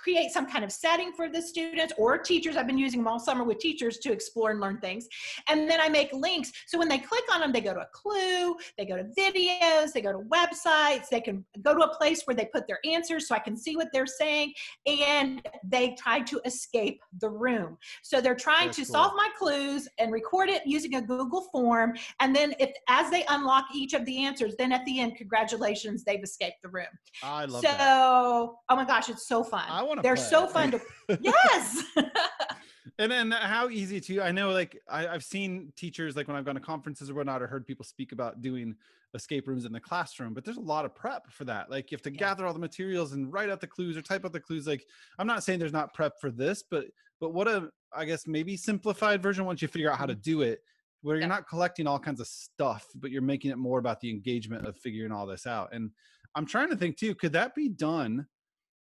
create 0.03 0.31
some 0.31 0.47
kind 0.47 0.65
of 0.65 0.73
setting 0.73 1.13
for 1.13 1.29
the 1.29 1.41
students 1.43 1.93
or 1.99 2.17
teachers. 2.19 2.57
I've 2.57 2.67
been 2.67 2.79
using 2.79 3.01
them 3.01 3.09
all 3.09 3.19
summer 3.19 3.45
with 3.45 3.59
teachers 3.59 3.99
to 3.99 4.13
explore 4.13 4.51
and 4.51 4.61
learn 4.61 4.79
things. 4.79 5.07
And 5.49 5.69
then 5.69 5.81
I 5.81 5.89
make 5.89 6.13
links. 6.13 6.51
So 6.67 6.79
when 6.79 6.89
they 6.89 6.99
click 6.99 7.25
on 7.33 7.41
them, 7.41 7.53
they 7.53 7.61
go 7.61 7.75
to 7.75 7.81
a 7.81 7.89
clue, 7.93 8.57
they 8.79 8.87
go 8.87 8.97
to 8.97 9.05
videos, 9.19 9.93
they 9.93 10.01
go 10.01 10.13
to 10.13 10.27
websites, 10.29 11.09
they 11.11 11.21
can 11.21 11.45
go 11.63 11.75
to 11.75 11.83
a 11.83 11.97
place 11.97 12.23
where 12.25 12.35
they 12.35 12.47
put 12.47 12.67
their 12.67 12.79
answers 12.85 13.29
so 13.29 13.35
I 13.35 13.41
can 13.41 13.57
see 13.57 13.77
what 13.77 13.89
they're 13.93 14.07
saying. 14.07 14.53
And 14.87 15.43
they 15.65 15.95
try 15.99 16.21
to 16.21 16.41
escape 16.45 17.01
the 17.21 17.29
room. 17.29 17.77
So 18.03 18.21
they're 18.21 18.35
trying 18.35 18.67
That's 18.67 18.79
to 18.79 18.85
cool. 18.85 18.93
solve 18.93 19.13
my 19.17 19.29
clues 19.39 19.89
and 19.99 20.13
record 20.13 20.49
it 20.49 20.63
using 20.67 20.95
a 20.95 21.03
Google 21.03 21.43
form. 21.53 21.95
And 22.21 22.35
then 22.35 22.55
if 22.59 22.71
as 22.89 23.11
they 23.11 23.25
unlock 23.29 23.67
each 23.75 23.93
of 23.93 24.05
the 24.07 24.25
answers, 24.25 24.55
then 24.59 24.73
at 24.73 24.85
the 24.87 25.01
end, 25.01 25.17
congratulations, 25.17 26.05
they've 26.05 26.23
escaped 26.23 26.63
the 26.63 26.71
room. 26.71 26.87
I 27.23 27.45
love 27.45 27.63
so, 27.63 27.69
that. 27.69 27.81
oh 27.81 28.57
my 28.71 28.85
gosh, 28.85 29.09
it's 29.09 29.29
so 29.29 29.45
fun. 29.45 29.65
I 29.69 29.83
wanna 29.91 30.03
They're 30.03 30.15
play. 30.15 30.25
so 30.25 30.47
fun 30.47 30.71
to. 30.71 30.81
yes. 31.21 31.83
and 32.99 33.13
and 33.13 33.33
how 33.33 33.69
easy 33.69 34.01
to 34.01 34.21
i 34.23 34.31
know 34.31 34.51
like 34.51 34.81
I, 34.89 35.07
i've 35.09 35.25
seen 35.25 35.73
teachers 35.77 36.17
like 36.17 36.29
when 36.29 36.37
i've 36.37 36.45
gone 36.45 36.55
to 36.55 36.61
conferences 36.61 37.11
or 37.11 37.15
whatnot 37.15 37.43
or 37.43 37.47
heard 37.47 37.67
people 37.67 37.85
speak 37.85 38.13
about 38.13 38.41
doing 38.41 38.75
escape 39.15 39.49
rooms 39.49 39.65
in 39.65 39.73
the 39.73 39.81
classroom 39.81 40.33
but 40.35 40.45
there's 40.45 40.57
a 40.57 40.61
lot 40.61 40.85
of 40.85 40.95
prep 40.95 41.31
for 41.31 41.45
that 41.45 41.71
like 41.71 41.91
you 41.91 41.97
have 41.97 42.03
to 42.03 42.13
Yeah. 42.13 42.19
gather 42.19 42.47
all 42.47 42.53
the 42.53 42.59
materials 42.59 43.13
and 43.13 43.33
write 43.33 43.51
out 43.51 43.61
the 43.61 43.67
clues 43.67 43.97
or 43.97 44.03
type 44.03 44.25
out 44.25 44.33
the 44.33 44.41
clues 44.41 44.67
like 44.67 44.85
i'm 45.19 45.27
not 45.27 45.43
saying 45.43 45.59
there's 45.59 45.73
not 45.73 45.93
prep 45.95 46.13
for 46.21 46.31
this 46.31 46.63
but 46.71 46.87
but 47.21 47.35
what 47.35 47.49
a 47.49 47.71
i 47.95 48.05
guess 48.05 48.27
maybe 48.27 48.57
simplified 48.57 49.23
version 49.23 49.45
once 49.45 49.61
you 49.61 49.69
figure 49.69 49.91
out 49.91 49.99
how 49.99 50.07
to 50.07 50.15
mm-hmm. 50.15 50.23
do 50.23 50.43
it 50.43 50.61
where 51.03 51.17
you're 51.17 51.23
Yeah. 51.23 51.29
not 51.29 51.49
collecting 51.49 51.87
all 51.87 51.99
kinds 51.99 52.21
of 52.21 52.27
stuff 52.29 52.87
but 52.95 53.11
you're 53.11 53.23
making 53.23 53.51
it 53.51 53.59
more 53.59 53.79
about 53.79 54.01
the 54.01 54.11
engagement 54.11 54.67
of 54.67 54.77
figuring 54.77 55.13
all 55.13 55.27
this 55.27 55.47
out 55.47 55.71
and 55.73 55.91
i'm 56.35 56.47
trying 56.47 56.71
to 56.71 56.77
think 56.77 56.97
too 56.97 57.15
could 57.15 57.33
that 57.33 57.55
be 57.55 57.69
done 57.69 58.27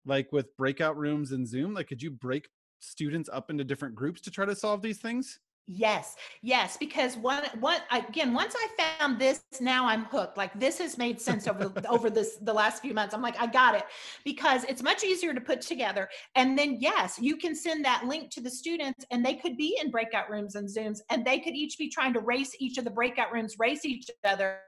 like 0.05 0.31
with 0.31 0.55
breakout 0.57 0.97
rooms 0.97 1.31
and 1.31 1.47
zoom 1.47 1.73
like 1.73 1.87
could 1.87 2.01
you 2.01 2.11
break 2.11 2.49
students 2.79 3.29
up 3.31 3.49
into 3.49 3.63
different 3.63 3.95
groups 3.95 4.21
to 4.21 4.31
try 4.31 4.45
to 4.45 4.55
solve 4.55 4.81
these 4.81 4.97
things 4.97 5.39
Yes, 5.65 6.17
yes, 6.41 6.75
because 6.75 7.15
one, 7.15 7.43
one 7.61 7.79
again, 7.89 8.33
once 8.33 8.53
I 8.57 8.97
found 8.99 9.17
this, 9.17 9.41
now 9.61 9.85
I'm 9.85 10.03
hooked. 10.03 10.37
Like 10.37 10.57
this 10.59 10.77
has 10.79 10.97
made 10.97 11.21
sense 11.21 11.47
over 11.47 11.71
over 11.87 12.09
this 12.09 12.35
the 12.41 12.51
last 12.51 12.81
few 12.81 12.93
months. 12.93 13.13
I'm 13.13 13.21
like, 13.21 13.39
I 13.41 13.47
got 13.47 13.75
it 13.75 13.85
because 14.25 14.65
it's 14.65 14.83
much 14.83 15.05
easier 15.05 15.33
to 15.33 15.39
put 15.39 15.61
together. 15.61 16.09
And 16.35 16.57
then 16.57 16.77
yes, 16.81 17.17
you 17.17 17.37
can 17.37 17.55
send 17.55 17.85
that 17.85 18.03
link 18.05 18.29
to 18.31 18.41
the 18.41 18.51
students, 18.51 19.05
and 19.09 19.25
they 19.25 19.35
could 19.35 19.55
be 19.55 19.77
in 19.81 19.89
breakout 19.89 20.29
rooms 20.29 20.55
and 20.55 20.67
Zooms, 20.67 20.99
and 21.09 21.23
they 21.23 21.39
could 21.39 21.55
each 21.55 21.77
be 21.77 21.87
trying 21.87 22.11
to 22.13 22.19
race 22.19 22.53
each 22.59 22.77
of 22.77 22.83
the 22.83 22.91
breakout 22.91 23.31
rooms, 23.31 23.55
race 23.57 23.85
each 23.85 24.09
other 24.25 24.59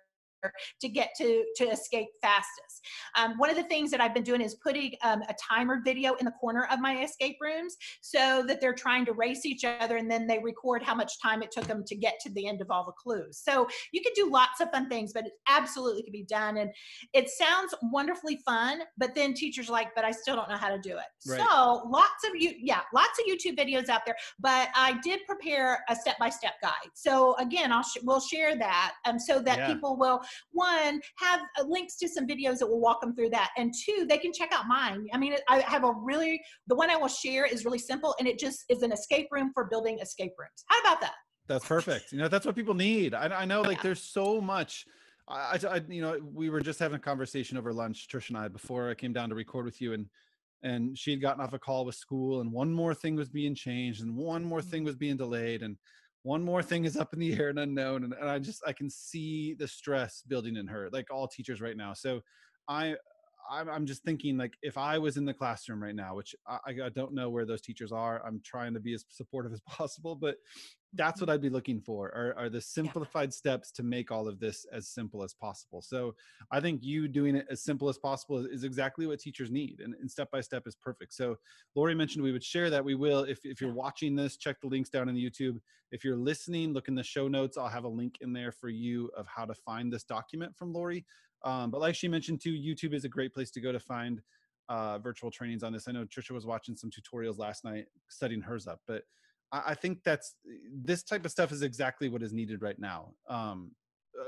to 0.81 0.89
get 0.89 1.09
to 1.17 1.43
to 1.57 1.65
escape 1.69 2.07
fastest. 2.21 2.85
Um, 3.15 3.37
one 3.37 3.49
of 3.49 3.55
the 3.55 3.63
things 3.63 3.91
that 3.91 4.01
I've 4.01 4.13
been 4.13 4.23
doing 4.23 4.41
is 4.41 4.55
putting 4.55 4.93
um, 5.03 5.21
a 5.23 5.35
timer 5.49 5.81
video 5.83 6.13
in 6.15 6.25
the 6.25 6.31
corner 6.31 6.67
of 6.71 6.79
my 6.79 7.01
escape 7.03 7.37
rooms 7.41 7.75
so 8.01 8.43
that 8.47 8.61
they're 8.61 8.73
trying 8.73 9.05
to 9.05 9.13
race 9.13 9.45
each 9.45 9.63
other 9.65 9.97
and 9.97 10.09
then 10.09 10.27
they 10.27 10.39
record 10.39 10.83
how 10.83 10.95
much 10.95 11.13
time 11.21 11.41
it 11.41 11.51
took 11.51 11.65
them 11.65 11.83
to 11.85 11.95
get 11.95 12.15
to 12.21 12.29
the 12.33 12.47
end 12.47 12.61
of 12.61 12.69
all 12.69 12.85
the 12.85 12.91
clues. 12.91 13.41
So 13.43 13.67
you 13.91 14.01
can 14.01 14.11
do 14.15 14.29
lots 14.29 14.61
of 14.61 14.69
fun 14.71 14.89
things, 14.89 15.13
but 15.13 15.25
it 15.25 15.33
absolutely 15.49 16.03
can 16.03 16.11
be 16.11 16.23
done. 16.23 16.57
And 16.57 16.69
it 17.13 17.29
sounds 17.29 17.73
wonderfully 17.83 18.39
fun, 18.45 18.81
but 18.97 19.15
then 19.15 19.33
teachers 19.33 19.69
are 19.69 19.73
like, 19.73 19.89
but 19.95 20.05
I 20.05 20.11
still 20.11 20.35
don't 20.35 20.49
know 20.49 20.57
how 20.57 20.69
to 20.69 20.79
do 20.79 20.97
it. 20.97 21.29
Right. 21.29 21.41
So 21.49 21.83
lots 21.89 22.23
of 22.27 22.39
you, 22.39 22.53
yeah, 22.59 22.81
lots 22.93 23.19
of 23.19 23.25
YouTube 23.25 23.57
videos 23.57 23.89
out 23.89 24.01
there, 24.05 24.15
but 24.39 24.69
I 24.75 24.99
did 25.03 25.21
prepare 25.27 25.83
a 25.89 25.95
step-by-step 25.95 26.53
guide. 26.61 26.91
So 26.93 27.35
again, 27.37 27.71
I'll 27.71 27.83
sh- 27.83 27.97
we'll 28.03 28.19
share 28.19 28.55
that 28.57 28.93
um, 29.05 29.19
so 29.19 29.39
that 29.39 29.59
Yeah. 29.59 29.67
people 29.67 29.97
will 29.97 30.21
one 30.51 31.01
have 31.17 31.41
uh, 31.59 31.63
links 31.67 31.97
to 31.97 32.07
some 32.07 32.27
videos 32.27 32.57
that 32.59 32.67
will 32.67 32.81
walk 32.81 33.01
them 33.01 33.15
through 33.15 33.29
that 33.29 33.51
and 33.57 33.73
two 33.85 34.05
they 34.07 34.17
can 34.17 34.31
check 34.33 34.51
out 34.53 34.67
mine. 34.67 35.07
I 35.13 35.17
mean 35.17 35.35
i 35.49 35.59
have 35.61 35.83
a 35.83 35.93
really 36.03 36.41
the 36.67 36.75
one 36.75 36.89
i 36.89 36.95
will 36.95 37.07
share 37.07 37.45
is 37.45 37.65
really 37.65 37.79
simple 37.79 38.15
and 38.19 38.27
it 38.27 38.39
just 38.39 38.63
is 38.69 38.81
an 38.81 38.91
escape 38.91 39.27
room 39.31 39.51
for 39.53 39.65
building 39.65 39.99
escape 39.99 40.33
rooms. 40.37 40.63
How 40.67 40.79
about 40.81 41.01
that? 41.01 41.13
That's 41.47 41.65
perfect. 41.65 42.11
You 42.11 42.17
know 42.19 42.27
that's 42.27 42.45
what 42.45 42.55
people 42.55 42.73
need. 42.73 43.13
I, 43.13 43.41
I 43.41 43.45
know 43.45 43.61
like 43.61 43.77
Yeah. 43.77 43.83
there's 43.83 44.01
so 44.03 44.41
much. 44.41 44.85
I, 45.27 45.59
I 45.69 45.81
you 45.87 46.01
know 46.01 46.19
we 46.33 46.49
were 46.49 46.61
just 46.61 46.79
having 46.79 46.97
a 46.97 46.99
conversation 46.99 47.57
over 47.57 47.73
lunch 47.73 48.07
trish 48.11 48.29
and 48.29 48.37
i 48.37 48.47
before 48.47 48.91
i 48.91 48.93
came 48.93 49.11
down 49.11 49.29
to 49.29 49.35
record 49.35 49.65
with 49.65 49.81
you 49.81 49.93
and 49.93 50.05
and 50.61 50.97
she 50.97 51.11
had 51.11 51.21
gotten 51.21 51.41
off 51.43 51.53
a 51.53 51.59
call 51.59 51.83
with 51.85 51.95
school 51.95 52.41
and 52.41 52.51
one 52.51 52.71
more 52.71 52.93
thing 52.93 53.15
was 53.15 53.29
being 53.29 53.55
changed 53.55 54.01
and 54.03 54.15
one 54.15 54.43
more 54.43 54.61
thing 54.61 54.81
Mm-hmm. 54.81 54.85
was 54.85 54.95
being 54.95 55.17
delayed 55.17 55.63
and 55.63 55.77
one 56.25 56.43
more 56.43 56.63
thing 56.63 56.85
is 56.85 56.97
up 56.97 57.13
in 57.13 57.19
the 57.19 57.33
air 57.39 57.49
and 57.49 57.59
unknown 57.59 58.03
and, 58.03 58.13
and 58.13 58.27
i 58.27 58.39
just 58.39 58.63
i 58.65 58.73
can 58.73 58.89
see 58.89 59.53
the 59.53 59.67
stress 59.67 60.23
building 60.27 60.55
in 60.55 60.65
her 60.65 60.89
like 60.91 61.05
all 61.11 61.27
teachers 61.27 61.61
right 61.61 61.77
now. 61.77 61.93
So 61.93 62.21
i 62.67 62.95
I'm, 63.47 63.85
just 63.85 64.03
thinking 64.03 64.35
like 64.35 64.57
if 64.63 64.75
i 64.75 64.97
was 64.97 65.17
in 65.17 65.25
the 65.25 65.33
classroom 65.33 65.83
right 65.83 65.93
now 65.93 66.15
which 66.15 66.35
I, 66.47 66.57
I 66.83 66.89
don't 66.89 67.13
know 67.13 67.29
where 67.29 67.45
those 67.45 67.61
teachers 67.61 67.91
are 67.91 68.25
i'm 68.25 68.41
trying 68.43 68.73
to 68.73 68.79
be 68.79 68.95
as 68.95 69.05
supportive 69.07 69.53
as 69.53 69.61
possible 69.67 70.15
but 70.15 70.37
that's 70.95 71.21
what 71.21 71.29
i'd 71.29 71.41
be 71.41 71.49
looking 71.49 71.79
for 71.79 72.07
are, 72.15 72.33
are 72.37 72.49
the 72.49 72.61
simplified 72.61 73.33
steps 73.33 73.71
to 73.71 73.83
make 73.83 74.11
all 74.11 74.27
of 74.27 74.39
this 74.39 74.65
as 74.71 74.87
simple 74.87 75.23
as 75.23 75.33
possible. 75.33 75.81
So 75.81 76.15
i 76.51 76.59
think 76.59 76.83
you 76.83 77.07
doing 77.07 77.35
it 77.35 77.45
as 77.49 77.61
simple 77.61 77.89
as 77.89 77.97
possible 77.97 78.39
is, 78.39 78.45
is 78.47 78.63
exactly 78.63 79.05
what 79.07 79.19
teachers 79.19 79.51
need 79.51 79.81
and, 79.83 79.95
and 79.99 80.09
step 80.09 80.31
by 80.31 80.41
step 80.41 80.63
is 80.67 80.75
perfect. 80.75 81.13
So 81.13 81.37
lori 81.75 81.95
mentioned 81.95 82.23
we 82.23 82.31
would 82.31 82.43
share 82.43 82.69
that 82.69 82.83
we 82.83 82.95
will 82.95 83.23
if, 83.23 83.39
if 83.43 83.61
you're 83.61 83.73
watching 83.73 84.15
this 84.15 84.37
check 84.37 84.59
the 84.61 84.67
links 84.67 84.89
down 84.89 85.09
in 85.09 85.15
the 85.15 85.29
youtube. 85.29 85.59
If 85.91 86.03
you're 86.03 86.17
listening 86.17 86.73
look 86.73 86.87
in 86.87 86.95
the 86.95 87.03
show 87.03 87.27
notes. 87.27 87.57
I'll 87.57 87.67
have 87.67 87.83
a 87.83 87.89
link 87.89 88.17
in 88.21 88.33
there 88.33 88.51
for 88.51 88.69
you 88.69 89.09
of 89.15 89.27
how 89.27 89.45
to 89.45 89.53
find 89.53 89.91
this 89.91 90.03
document 90.03 90.55
from 90.55 90.73
lori. 90.73 91.05
Um, 91.43 91.69
but 91.71 91.81
like 91.81 91.95
she 91.95 92.07
mentioned 92.07 92.41
too 92.41 92.53
youtube 92.53 92.93
is 92.93 93.05
a 93.05 93.09
great 93.09 93.33
place 93.33 93.51
to 93.51 93.61
go 93.61 93.71
to 93.71 93.79
find 93.79 94.21
uh, 94.67 94.97
virtual 94.97 95.29
trainings 95.29 95.61
on 95.61 95.73
this. 95.73 95.87
I 95.87 95.91
know 95.91 96.05
trisha 96.05 96.31
was 96.31 96.45
watching 96.45 96.75
some 96.75 96.89
tutorials 96.89 97.37
last 97.37 97.63
night 97.63 97.85
setting 98.09 98.41
hers 98.41 98.67
up 98.67 98.79
but 98.87 99.03
I, 99.51 99.61
I 99.67 99.73
think 99.75 100.03
that's 100.03 100.35
this 100.73 101.03
type 101.03 101.25
of 101.25 101.31
stuff 101.31 101.51
is 101.51 101.61
exactly 101.61 102.09
what 102.09 102.23
is 102.23 102.33
needed 102.33 102.61
right 102.61 102.79
now. 102.79 103.13
Um, 103.29 103.71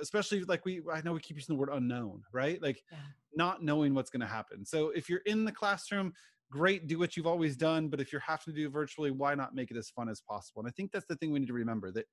especially 0.02 0.44
like 0.44 0.66
we 0.66 0.82
i 0.92 1.00
know 1.02 1.14
we 1.14 1.20
keep 1.20 1.38
using 1.38 1.56
the 1.56 1.60
word 1.60 1.70
unknown 1.72 2.22
right? 2.34 2.62
Like 2.62 2.84
Yeah. 2.92 2.98
not 3.36 3.64
knowing 3.64 3.94
what's 3.94 4.10
going 4.10 4.22
to 4.22 4.28
happen. 4.28 4.66
So 4.66 4.90
if 4.90 5.10
you're 5.10 5.22
in 5.26 5.46
the 5.46 5.52
classroom 5.52 6.14
great 6.52 6.88
do 6.88 6.98
what 7.00 7.16
you've 7.18 7.28
always 7.28 7.58
done 7.58 7.90
but 7.90 8.00
if 8.00 8.12
you're 8.12 8.22
having 8.22 8.54
to 8.54 8.54
do 8.54 8.70
virtually 8.70 9.12
why 9.12 9.36
not 9.36 9.54
make 9.56 9.72
it 9.72 9.78
as 9.78 9.90
fun 9.90 10.10
as 10.10 10.22
possible? 10.22 10.62
And 10.62 10.70
i 10.70 10.72
think 10.72 10.92
that's 10.92 11.06
the 11.08 11.16
thing 11.16 11.32
we 11.32 11.40
need 11.40 11.48
to 11.48 11.54
remember 11.54 11.92
that 11.92 12.06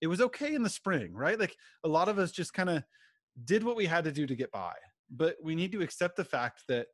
it 0.00 0.06
was 0.06 0.20
okay 0.20 0.54
in 0.54 0.62
the 0.62 0.68
spring 0.70 1.12
right? 1.14 1.38
Like 1.38 1.56
a 1.84 1.88
lot 1.88 2.08
of 2.08 2.18
us 2.18 2.30
just 2.30 2.52
kind 2.52 2.70
of 2.70 2.82
did 3.44 3.64
what 3.64 3.76
we 3.76 3.86
had 3.86 4.04
to 4.04 4.12
do 4.12 4.26
to 4.26 4.36
get 4.36 4.50
by. 4.52 4.74
But 5.10 5.36
we 5.42 5.54
need 5.54 5.72
to 5.72 5.82
accept 5.82 6.16
the 6.16 6.24
fact 6.24 6.62
that 6.68 6.86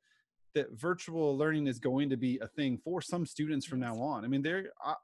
that 0.54 0.66
virtual 0.72 1.36
learning 1.36 1.66
is 1.68 1.78
going 1.78 2.10
to 2.10 2.16
be 2.16 2.38
a 2.38 2.48
thing 2.48 2.78
for 2.82 3.00
some 3.00 3.24
students 3.26 3.66
from 3.66 3.80
now 3.80 3.94
on. 3.96 4.24
I 4.24 4.28
mean 4.28 4.42
there 4.42 4.70
I, 4.84 4.94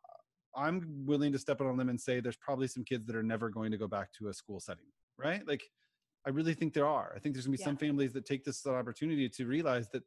i'm 0.57 1.05
willing 1.05 1.33
to 1.33 1.39
step 1.39 1.61
out 1.61 1.67
on 1.67 1.75
a 1.75 1.77
limb 1.77 1.89
and 1.89 2.01
say 2.01 2.21
there's 2.21 2.37
probably 2.37 2.67
some 2.67 2.83
kids 2.85 3.07
that 3.07 3.15
are 3.17 3.23
never 3.23 3.49
going 3.51 3.71
to 3.71 3.77
go 3.79 3.87
back 3.87 4.13
to 4.13 4.29
a 4.29 4.35
school 4.35 4.59
setting 4.61 4.87
right? 5.19 5.47
Like 5.47 5.65
i 6.27 6.31
really 6.31 6.55
think 6.55 6.75
there 6.75 6.87
are. 6.89 7.13
I 7.15 7.19
think 7.21 7.35
there's 7.35 7.47
going 7.47 7.57
to 7.57 7.59
be 7.59 7.63
Yeah. 7.63 7.71
some 7.71 7.77
families 7.77 8.13
that 8.15 8.27
take 8.27 8.45
this 8.45 8.61
as 8.61 8.67
an 8.67 8.75
opportunity 8.75 9.29
to 9.29 9.47
realize 9.47 9.89
that 9.91 10.03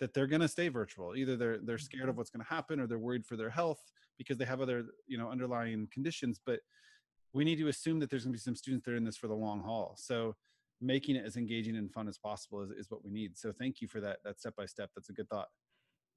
that 0.00 0.14
they're 0.14 0.26
going 0.28 0.40
to 0.42 0.48
stay 0.48 0.68
virtual. 0.68 1.16
Either 1.16 1.36
they're 1.36 1.58
they're 1.58 1.78
scared 1.78 2.04
of 2.04 2.10
Mm-hmm. 2.10 2.18
what's 2.18 2.30
going 2.30 2.44
to 2.44 2.48
happen 2.56 2.80
or 2.80 2.86
they're 2.86 2.98
worried 2.98 3.24
for 3.26 3.36
their 3.36 3.50
health 3.50 3.80
because 4.16 4.36
they 4.38 4.44
have 4.44 4.60
other 4.60 4.86
you 5.06 5.16
know 5.18 5.28
underlying 5.30 5.88
conditions 5.92 6.40
but 6.44 6.60
we 7.32 7.44
need 7.44 7.58
to 7.58 7.68
assume 7.68 7.98
that 8.00 8.08
there's 8.10 8.24
going 8.24 8.32
to 8.32 8.36
be 8.38 8.40
some 8.40 8.56
students 8.56 8.84
that 8.84 8.92
are 8.92 8.96
in 8.96 9.04
this 9.04 9.16
for 9.16 9.28
the 9.28 9.34
long 9.34 9.60
haul. 9.60 9.94
So 9.98 10.34
making 10.80 11.16
it 11.16 11.24
as 11.26 11.36
engaging 11.36 11.76
and 11.76 11.92
fun 11.92 12.08
as 12.08 12.16
possible 12.18 12.62
is, 12.62 12.70
is 12.70 12.90
what 12.90 13.04
we 13.04 13.10
need. 13.10 13.36
So 13.36 13.52
thank 13.52 13.80
you 13.80 13.88
for 13.88 14.00
that 14.00 14.18
that 14.24 14.38
step 14.40 14.54
by 14.56 14.66
step. 14.66 14.90
That's 14.94 15.08
a 15.10 15.12
good 15.12 15.28
thought 15.28 15.48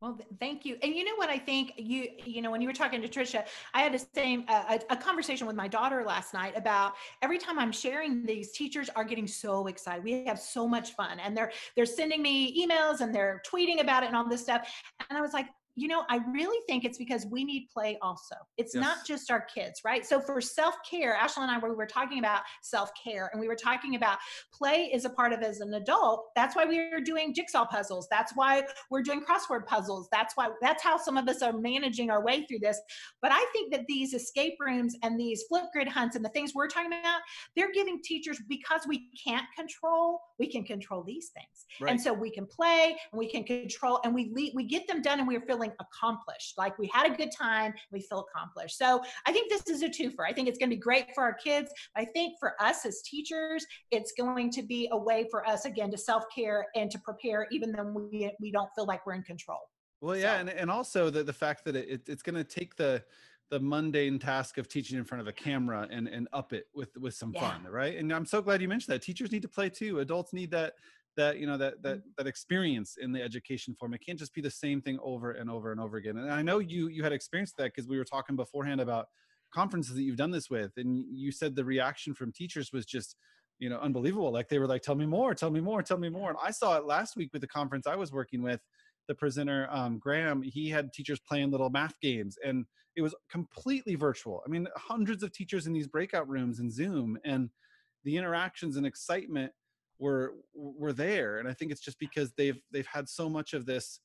Well, 0.02 0.18
thank 0.40 0.66
you. 0.66 0.78
And 0.82 0.96
you 0.96 1.04
know 1.06 1.16
what 1.16 1.30
I 1.30 1.38
think 1.38 1.74
you 1.78 2.10
you 2.26 2.42
know 2.42 2.50
when 2.50 2.60
you 2.60 2.68
were 2.68 2.74
talking 2.74 3.04
to 3.04 3.08
Trisha, 3.08 3.46
I 3.76 3.82
had 3.84 3.94
the 3.94 4.04
same 4.16 4.46
uh, 4.48 4.80
a, 4.90 4.94
a 4.94 4.98
conversation 4.98 5.46
with 5.46 5.56
my 5.56 5.68
daughter 5.68 6.04
last 6.04 6.34
night 6.34 6.58
about 6.58 6.94
every 7.22 7.38
time 7.38 7.60
I'm 7.60 7.72
sharing 7.72 8.26
these 8.26 8.52
teachers 8.52 8.90
are 8.96 9.04
getting 9.04 9.28
so 9.28 9.68
excited. 9.68 10.04
We 10.04 10.26
have 10.26 10.40
so 10.40 10.68
much 10.68 10.94
fun 10.94 11.20
and 11.20 11.38
they're 11.38 11.52
they're 11.76 11.86
sending 11.86 12.24
me 12.24 12.66
emails 12.66 13.02
and 13.02 13.14
they're 13.14 13.44
tweeting 13.48 13.80
about 13.80 14.02
it 14.02 14.08
and 14.08 14.16
all 14.16 14.28
this 14.28 14.42
stuff. 14.42 14.68
And 15.08 15.20
I 15.20 15.22
was 15.22 15.34
like, 15.34 15.46
you 15.76 15.88
know, 15.88 16.04
I 16.10 16.18
really 16.34 16.60
think 16.68 16.84
it's 16.84 16.98
because 16.98 17.26
we 17.30 17.44
need 17.44 17.68
play 17.74 17.98
also. 18.02 18.36
It's 18.58 18.76
Yes. 18.76 18.84
not 18.84 19.06
just 19.06 19.32
our 19.32 19.42
kids, 19.42 19.82
right? 19.86 20.06
So 20.06 20.20
for 20.20 20.42
self-care, 20.42 21.16
Ashley 21.16 21.44
and 21.44 21.52
I 21.52 21.58
we 21.58 21.76
were 21.76 21.86
talking 21.86 22.20
about 22.20 22.42
self-care 22.62 23.30
and 23.32 23.40
we 23.40 23.48
were 23.48 23.56
talking 23.56 23.96
about 23.96 24.18
play 24.54 24.90
is 24.94 25.06
a 25.06 25.10
part 25.10 25.32
of 25.32 25.42
as 25.42 25.62
an 25.62 25.74
adult. 25.76 26.30
That's 26.36 26.56
why 26.56 26.66
we 26.66 26.80
are 26.80 27.00
doing 27.00 27.34
jigsaw 27.34 27.66
puzzles. 27.66 28.08
That's 28.10 28.34
why 28.36 28.64
we're 28.90 29.04
doing 29.04 29.24
crossword 29.24 29.66
puzzles. 29.66 30.10
That's 30.12 30.36
why 30.36 30.50
that's 30.62 30.84
how 30.84 30.98
some 30.98 31.18
of 31.18 31.28
us 31.30 31.42
are 31.42 31.54
managing 31.54 32.10
our 32.10 32.24
way 32.24 32.46
through 32.46 32.60
this. 32.60 32.80
But 33.22 33.32
I 33.32 33.46
think 33.54 33.72
that 33.72 33.86
these 33.88 34.14
escape 34.14 34.56
rooms 34.60 34.96
and 35.04 35.20
these 35.20 35.44
Flipgrid 35.52 35.88
hunts 35.88 36.16
and 36.16 36.26
the 36.26 36.30
things 36.30 36.54
we're 36.54 36.68
talking 36.68 36.92
about, 36.92 37.22
they're 37.56 37.72
giving 37.72 38.02
teachers 38.04 38.40
because 38.50 38.82
we 38.88 39.10
can't 39.24 39.46
control, 39.56 40.20
we 40.40 40.48
can 40.48 40.64
control 40.64 41.04
these 41.04 41.30
things. 41.30 41.66
Right. 41.80 41.92
And 41.92 42.02
so 42.02 42.12
we 42.14 42.32
can 42.32 42.46
play 42.46 42.98
and 43.12 43.20
we 43.20 43.30
can 43.30 43.44
control 43.44 44.00
and 44.04 44.14
we 44.14 44.32
lead, 44.34 44.54
we 44.56 44.66
get 44.66 44.88
them 44.88 45.02
done 45.02 45.20
and 45.20 45.28
we're 45.28 45.42
feeling 45.42 45.61
accomplished. 45.80 46.58
Like 46.58 46.78
we 46.80 46.90
had 46.94 47.12
a 47.12 47.16
good 47.16 47.32
time, 47.32 47.74
we 47.92 48.02
feel 48.02 48.26
accomplished. 48.34 48.78
So 48.78 49.02
I 49.28 49.32
think 49.32 49.50
this 49.52 49.64
is 49.68 49.82
a 49.84 49.90
twofer. 49.90 50.26
I 50.28 50.34
think 50.34 50.48
it's 50.48 50.58
going 50.58 50.70
to 50.70 50.76
be 50.76 50.80
great 50.82 51.08
for 51.14 51.24
our 51.24 51.34
kids. 51.34 51.72
I 51.96 52.06
think 52.06 52.38
for 52.40 52.54
us 52.62 52.86
as 52.86 53.02
teachers, 53.04 53.66
it's 53.92 54.12
going 54.18 54.52
to 54.52 54.64
be 54.64 54.90
a 54.92 54.98
way 54.98 55.28
for 55.30 55.48
us 55.48 55.66
again 55.66 55.92
to 55.92 55.98
self-care 55.98 56.68
and 56.76 56.90
to 56.92 57.00
prepare 57.00 57.48
even 57.52 57.72
though 57.72 57.84
we 58.12 58.32
we 58.40 58.52
don't 58.52 58.70
feel 58.76 58.86
like 58.86 59.06
we're 59.06 59.14
in 59.14 59.24
control. 59.24 59.60
Well, 60.02 60.18
yeah, 60.18 60.36
So- 60.36 60.40
and, 60.42 60.50
and 60.50 60.72
also 60.72 61.10
the, 61.10 61.24
the 61.24 61.34
fact 61.34 61.64
that 61.66 61.76
it, 61.76 61.88
it, 61.90 62.02
it's 62.10 62.24
going 62.24 62.36
to 62.36 62.44
take 62.44 62.76
the 62.76 63.04
the 63.52 63.60
mundane 63.60 64.18
task 64.18 64.58
of 64.58 64.70
teaching 64.70 64.98
in 64.98 65.04
front 65.04 65.22
of 65.22 65.28
a 65.28 65.34
camera 65.34 65.86
and 65.92 66.08
and 66.08 66.28
up 66.32 66.54
it 66.54 66.68
with 66.74 66.96
with 66.98 67.14
some 67.14 67.34
Yeah. 67.36 67.42
fun, 67.52 67.66
right? 67.70 67.98
And 67.98 68.12
I'm 68.14 68.26
so 68.26 68.42
glad 68.42 68.62
you 68.62 68.70
mentioned 68.70 68.94
that. 68.96 69.02
Teachers 69.02 69.32
need 69.32 69.42
to 69.42 69.50
play 69.50 69.70
too. 69.70 70.00
Adults 70.00 70.32
need 70.32 70.52
that 70.52 70.76
that 71.18 71.38
you 71.38 71.48
know 71.48 71.58
that 71.58 71.82
that 71.84 72.02
that 72.18 72.28
experience 72.28 72.98
in 73.00 73.12
the 73.12 73.22
education 73.22 73.76
form. 73.76 73.94
It 73.94 74.02
can't 74.06 74.20
just 74.20 74.34
be 74.34 74.42
the 74.42 74.52
same 74.52 74.82
thing 74.82 75.00
over 75.04 75.32
and 75.32 75.50
over 75.50 75.72
and 75.72 75.80
over 75.80 75.98
again. 75.98 76.18
And 76.18 76.32
I 76.32 76.42
know 76.42 76.60
you 76.60 76.88
you 76.88 77.04
had 77.04 77.14
experienced 77.14 77.58
that 77.58 77.74
because 77.74 77.88
we 77.88 77.98
were 77.98 78.06
talking 78.06 78.36
beforehand 78.36 78.82
about 78.82 79.08
conferences 79.54 79.96
that 79.96 80.04
you've 80.04 80.18
done 80.18 80.32
this 80.32 80.50
with, 80.50 80.72
and 80.78 81.04
you 81.10 81.32
said 81.32 81.56
the 81.56 81.66
reaction 81.66 82.14
from 82.14 82.32
teachers 82.32 82.72
was 82.72 82.86
just 82.86 83.16
you 83.60 83.70
know 83.70 83.80
unbelievable. 83.80 84.32
Like 84.32 84.50
they 84.50 84.60
were 84.60 84.68
like, 84.68 84.82
"Tell 84.82 84.96
me 84.96 85.06
more, 85.06 85.34
tell 85.36 85.52
me 85.52 85.60
more, 85.60 85.82
tell 85.84 85.98
me 85.98 86.10
more." 86.10 86.30
And 86.30 86.40
I 86.42 86.52
saw 86.52 86.78
it 86.78 86.86
last 86.86 87.16
week 87.16 87.32
with 87.34 87.42
the 87.42 87.48
conference 87.48 87.88
I 87.88 87.96
was 87.96 88.12
working 88.12 88.42
with 88.42 88.62
the 89.08 89.16
presenter 89.16 89.68
um, 89.72 90.00
graham 90.00 90.42
he 90.42 90.70
had 90.70 90.94
teachers 90.94 91.20
playing 91.20 91.52
little 91.52 91.70
math 91.70 92.00
games 92.00 92.38
and 92.46 92.66
it 92.96 93.02
was 93.02 93.16
completely 93.30 93.96
virtual 93.96 94.42
i 94.46 94.50
mean 94.50 94.68
hundreds 94.78 95.24
of 95.24 95.32
teachers 95.32 95.68
in 95.68 95.74
these 95.74 95.88
breakout 95.88 96.30
rooms 96.30 96.60
in 96.60 96.72
zoom 96.72 97.18
and 97.26 97.50
the 98.04 98.16
interactions 98.16 98.78
and 98.78 98.86
excitement 98.86 99.52
were 100.02 100.34
were 100.56 100.92
there 100.92 101.38
and 101.38 101.48
i 101.48 101.54
think 101.54 101.72
it's 101.72 101.80
just 101.80 102.00
because 102.00 102.34
they've 102.34 102.60
they've 102.72 102.88
had 102.88 103.08
so 103.08 103.30
much 103.30 103.54
of 103.54 103.66
this 103.66 104.00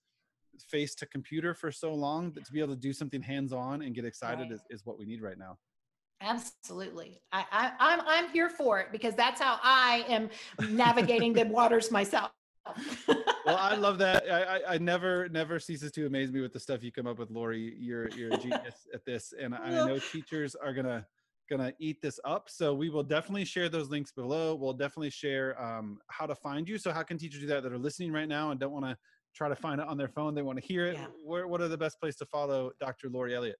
face 0.69 0.95
to 0.95 1.07
computer 1.07 1.55
for 1.55 1.73
so 1.73 1.93
long 1.93 2.31
that 2.33 2.45
to 2.45 2.53
be 2.53 2.61
able 2.61 2.75
to 2.75 2.81
do 2.81 2.93
something 2.93 3.23
hands 3.23 3.53
on 3.53 3.83
and 3.83 3.95
get 3.95 4.05
excited 4.05 4.43
Right. 4.43 4.53
is, 4.53 4.63
is 4.71 4.87
what 4.87 4.99
we 4.99 5.07
need 5.07 5.23
right 5.23 5.39
now 5.39 5.57
Absolutely. 6.23 7.21
I, 7.31 7.45
I 7.53 7.73
I'm 7.79 8.01
I'm 8.07 8.31
here 8.31 8.49
for 8.49 8.81
it 8.81 8.89
because 8.91 9.15
that's 9.15 9.39
how 9.39 9.59
I 9.63 10.03
am 10.09 10.31
navigating 10.71 11.35
the 11.35 11.45
waters 11.45 11.91
myself. 11.91 12.31
well 13.09 13.59
i 13.59 13.77
love 13.77 13.97
that 13.97 14.25
I, 14.29 14.57
I 14.57 14.75
i 14.75 14.79
never 14.79 15.29
never 15.29 15.61
ceases 15.61 15.93
to 15.93 16.07
amaze 16.07 16.33
me 16.33 16.41
with 16.41 16.53
the 16.53 16.59
stuff 16.59 16.83
you 16.83 16.91
come 16.91 17.07
up 17.07 17.17
with 17.17 17.31
lori 17.31 17.77
you're 17.79 18.09
you're 18.09 18.33
a 18.33 18.39
genius 18.39 18.89
at 18.93 19.05
this 19.05 19.33
and 19.41 19.55
i, 19.55 19.59
I 19.59 19.87
know 19.87 20.01
teachers 20.01 20.57
are 20.57 20.73
gonna 20.73 21.07
gonna 21.49 21.73
eat 21.79 22.01
this 22.03 22.19
up 22.25 22.49
so 22.49 22.75
we 22.75 22.89
will 22.89 23.03
definitely 23.03 23.45
share 23.45 23.69
those 23.69 23.89
links 23.89 24.13
below. 24.13 24.55
We'll 24.55 24.73
definitely 24.73 25.11
share 25.11 25.61
um, 25.63 25.99
how 26.09 26.27
to 26.27 26.35
find 26.35 26.69
you. 26.69 26.79
So 26.79 26.93
how 26.93 27.03
can 27.03 27.19
teachers 27.19 27.41
do 27.41 27.47
that 27.49 27.63
that 27.63 27.73
are 27.73 27.79
listening 27.79 28.13
right 28.13 28.29
now 28.29 28.51
and 28.51 28.61
don't 28.61 28.73
want 28.73 28.85
to 28.85 28.97
try 29.35 29.49
to 29.49 29.57
find 29.57 29.81
it 29.81 29.87
on 29.87 29.97
their 29.97 30.09
phone? 30.09 30.35
They 30.35 30.43
want 30.43 30.61
to 30.61 30.65
hear 30.65 30.87
it. 30.87 30.95
Yeah. 30.95 31.07
Where, 31.25 31.47
what 31.47 31.61
are 31.61 31.69
the 31.69 31.79
best 31.79 32.01
place 32.01 32.17
to 32.17 32.27
follow 32.27 32.71
dr 32.81 33.09
lori 33.09 33.35
elliott 33.35 33.57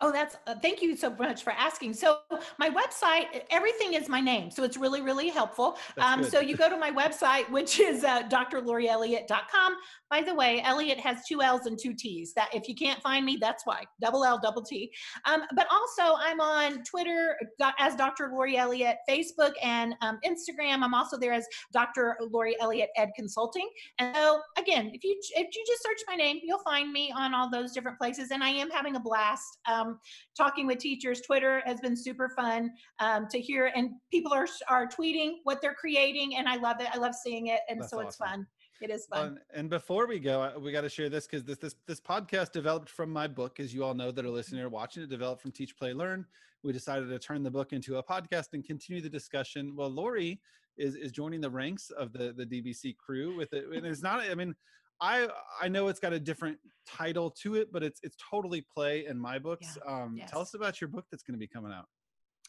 Oh, 0.00 0.12
that's 0.12 0.36
uh, 0.46 0.54
thank 0.62 0.80
you 0.80 0.96
so 0.96 1.10
much 1.10 1.42
for 1.42 1.50
asking. 1.50 1.92
So 1.92 2.18
my 2.58 2.70
website, 2.70 3.42
everything 3.50 3.94
is 3.94 4.08
my 4.08 4.20
name, 4.20 4.48
so 4.48 4.62
it's 4.62 4.76
really 4.76 5.02
really 5.02 5.28
helpful. 5.28 5.76
Um, 5.98 6.22
so 6.22 6.38
you 6.38 6.56
go 6.56 6.70
to 6.70 6.76
my 6.76 6.92
website, 6.92 7.50
which 7.50 7.80
is 7.80 8.04
uh, 8.04 8.22
drlorielliott.com. 8.28 9.76
By 10.10 10.22
the 10.22 10.34
way, 10.34 10.62
Elliott 10.62 10.98
has 11.00 11.24
two 11.26 11.42
L's 11.42 11.66
and 11.66 11.76
two 11.78 11.94
T's. 11.94 12.32
That 12.34 12.48
if 12.54 12.68
you 12.68 12.76
can't 12.76 13.02
find 13.02 13.26
me, 13.26 13.38
that's 13.40 13.66
why. 13.66 13.84
Double 14.00 14.24
L, 14.24 14.38
double 14.40 14.62
T. 14.62 14.90
Um, 15.24 15.42
but 15.54 15.66
also, 15.70 16.16
I'm 16.16 16.40
on 16.40 16.84
Twitter 16.84 17.36
as 17.78 17.96
Dr. 17.96 18.30
Lori 18.32 18.56
Elliott, 18.56 18.98
Facebook 19.08 19.52
and 19.62 19.94
um, 20.00 20.18
Instagram. 20.24 20.82
I'm 20.82 20.94
also 20.94 21.18
there 21.18 21.32
as 21.32 21.46
Dr. 21.72 22.16
Lori 22.30 22.56
Elliott 22.60 22.90
Ed 22.96 23.10
Consulting. 23.16 23.68
And 23.98 24.14
so, 24.14 24.40
again, 24.56 24.92
if 24.94 25.02
you 25.02 25.18
if 25.34 25.48
you 25.54 25.64
just 25.66 25.82
search 25.82 26.00
my 26.06 26.14
name, 26.14 26.38
you'll 26.44 26.60
find 26.60 26.92
me 26.92 27.12
on 27.14 27.34
all 27.34 27.50
those 27.50 27.72
different 27.72 27.98
places. 27.98 28.30
And 28.30 28.44
I 28.44 28.50
am 28.50 28.70
having 28.70 28.96
a 28.96 29.00
blast 29.00 29.58
um, 29.68 29.87
talking 30.36 30.66
with 30.66 30.78
teachers. 30.78 31.20
Twitter 31.20 31.62
has 31.64 31.80
been 31.80 31.96
super 31.96 32.28
fun 32.30 32.70
um, 33.00 33.26
to 33.30 33.40
hear, 33.40 33.70
and 33.74 33.90
people 34.10 34.32
are 34.32 34.46
are 34.68 34.86
tweeting 34.86 35.36
what 35.44 35.60
they're 35.60 35.74
creating, 35.74 36.36
and 36.36 36.48
I 36.48 36.56
love 36.56 36.80
it. 36.80 36.88
I 36.92 36.98
love 36.98 37.14
seeing 37.14 37.48
it, 37.48 37.60
and 37.68 37.80
That's 37.80 37.90
so 37.90 38.00
it's 38.00 38.20
awesome. 38.20 38.26
fun. 38.26 38.46
It 38.80 38.90
is 38.90 39.06
fun. 39.06 39.26
Um, 39.26 39.38
and 39.52 39.68
before 39.68 40.06
we 40.06 40.20
go, 40.20 40.52
we 40.62 40.70
got 40.70 40.82
to 40.82 40.88
share 40.88 41.08
this 41.08 41.26
because 41.26 41.44
this 41.44 41.58
this 41.58 41.74
this 41.86 42.00
podcast 42.00 42.52
developed 42.52 42.88
from 42.88 43.10
my 43.10 43.26
book, 43.26 43.58
as 43.60 43.74
you 43.74 43.84
all 43.84 43.94
know 43.94 44.10
that 44.10 44.24
are 44.24 44.30
listening 44.30 44.62
or 44.62 44.68
watching. 44.68 45.02
It 45.02 45.10
developed 45.10 45.42
from 45.42 45.52
Teach, 45.52 45.76
Play, 45.76 45.92
Learn. 45.92 46.24
We 46.62 46.72
decided 46.72 47.08
to 47.08 47.18
turn 47.18 47.42
the 47.42 47.50
book 47.50 47.72
into 47.72 47.96
a 47.96 48.02
podcast 48.02 48.48
and 48.52 48.64
continue 48.64 49.00
the 49.00 49.08
discussion. 49.08 49.74
Well, 49.76 49.90
Lori 49.90 50.40
is 50.76 50.94
is 50.94 51.10
joining 51.10 51.40
the 51.40 51.50
ranks 51.50 51.90
of 51.90 52.12
the 52.12 52.32
the 52.36 52.46
DBC 52.46 52.96
crew 52.96 53.36
with 53.36 53.52
it. 53.52 53.66
And 53.72 53.84
it's 53.84 54.02
not. 54.02 54.20
I 54.20 54.34
mean, 54.34 54.54
I 55.00 55.28
I 55.60 55.68
know 55.68 55.88
it's 55.88 56.00
got 56.00 56.12
a 56.12 56.20
different 56.20 56.58
title 56.86 57.30
to 57.42 57.54
it, 57.56 57.72
but 57.72 57.82
it's 57.82 58.00
it's 58.02 58.16
totally 58.30 58.64
play 58.74 59.06
in 59.06 59.18
my 59.18 59.38
books. 59.38 59.78
Um, 59.86 60.16
Yes. 60.16 60.30
Tell 60.30 60.40
us 60.40 60.54
about 60.54 60.80
your 60.80 60.88
book 60.88 61.04
that's 61.10 61.22
going 61.22 61.34
to 61.34 61.38
be 61.38 61.46
coming 61.46 61.72
out. 61.72 61.86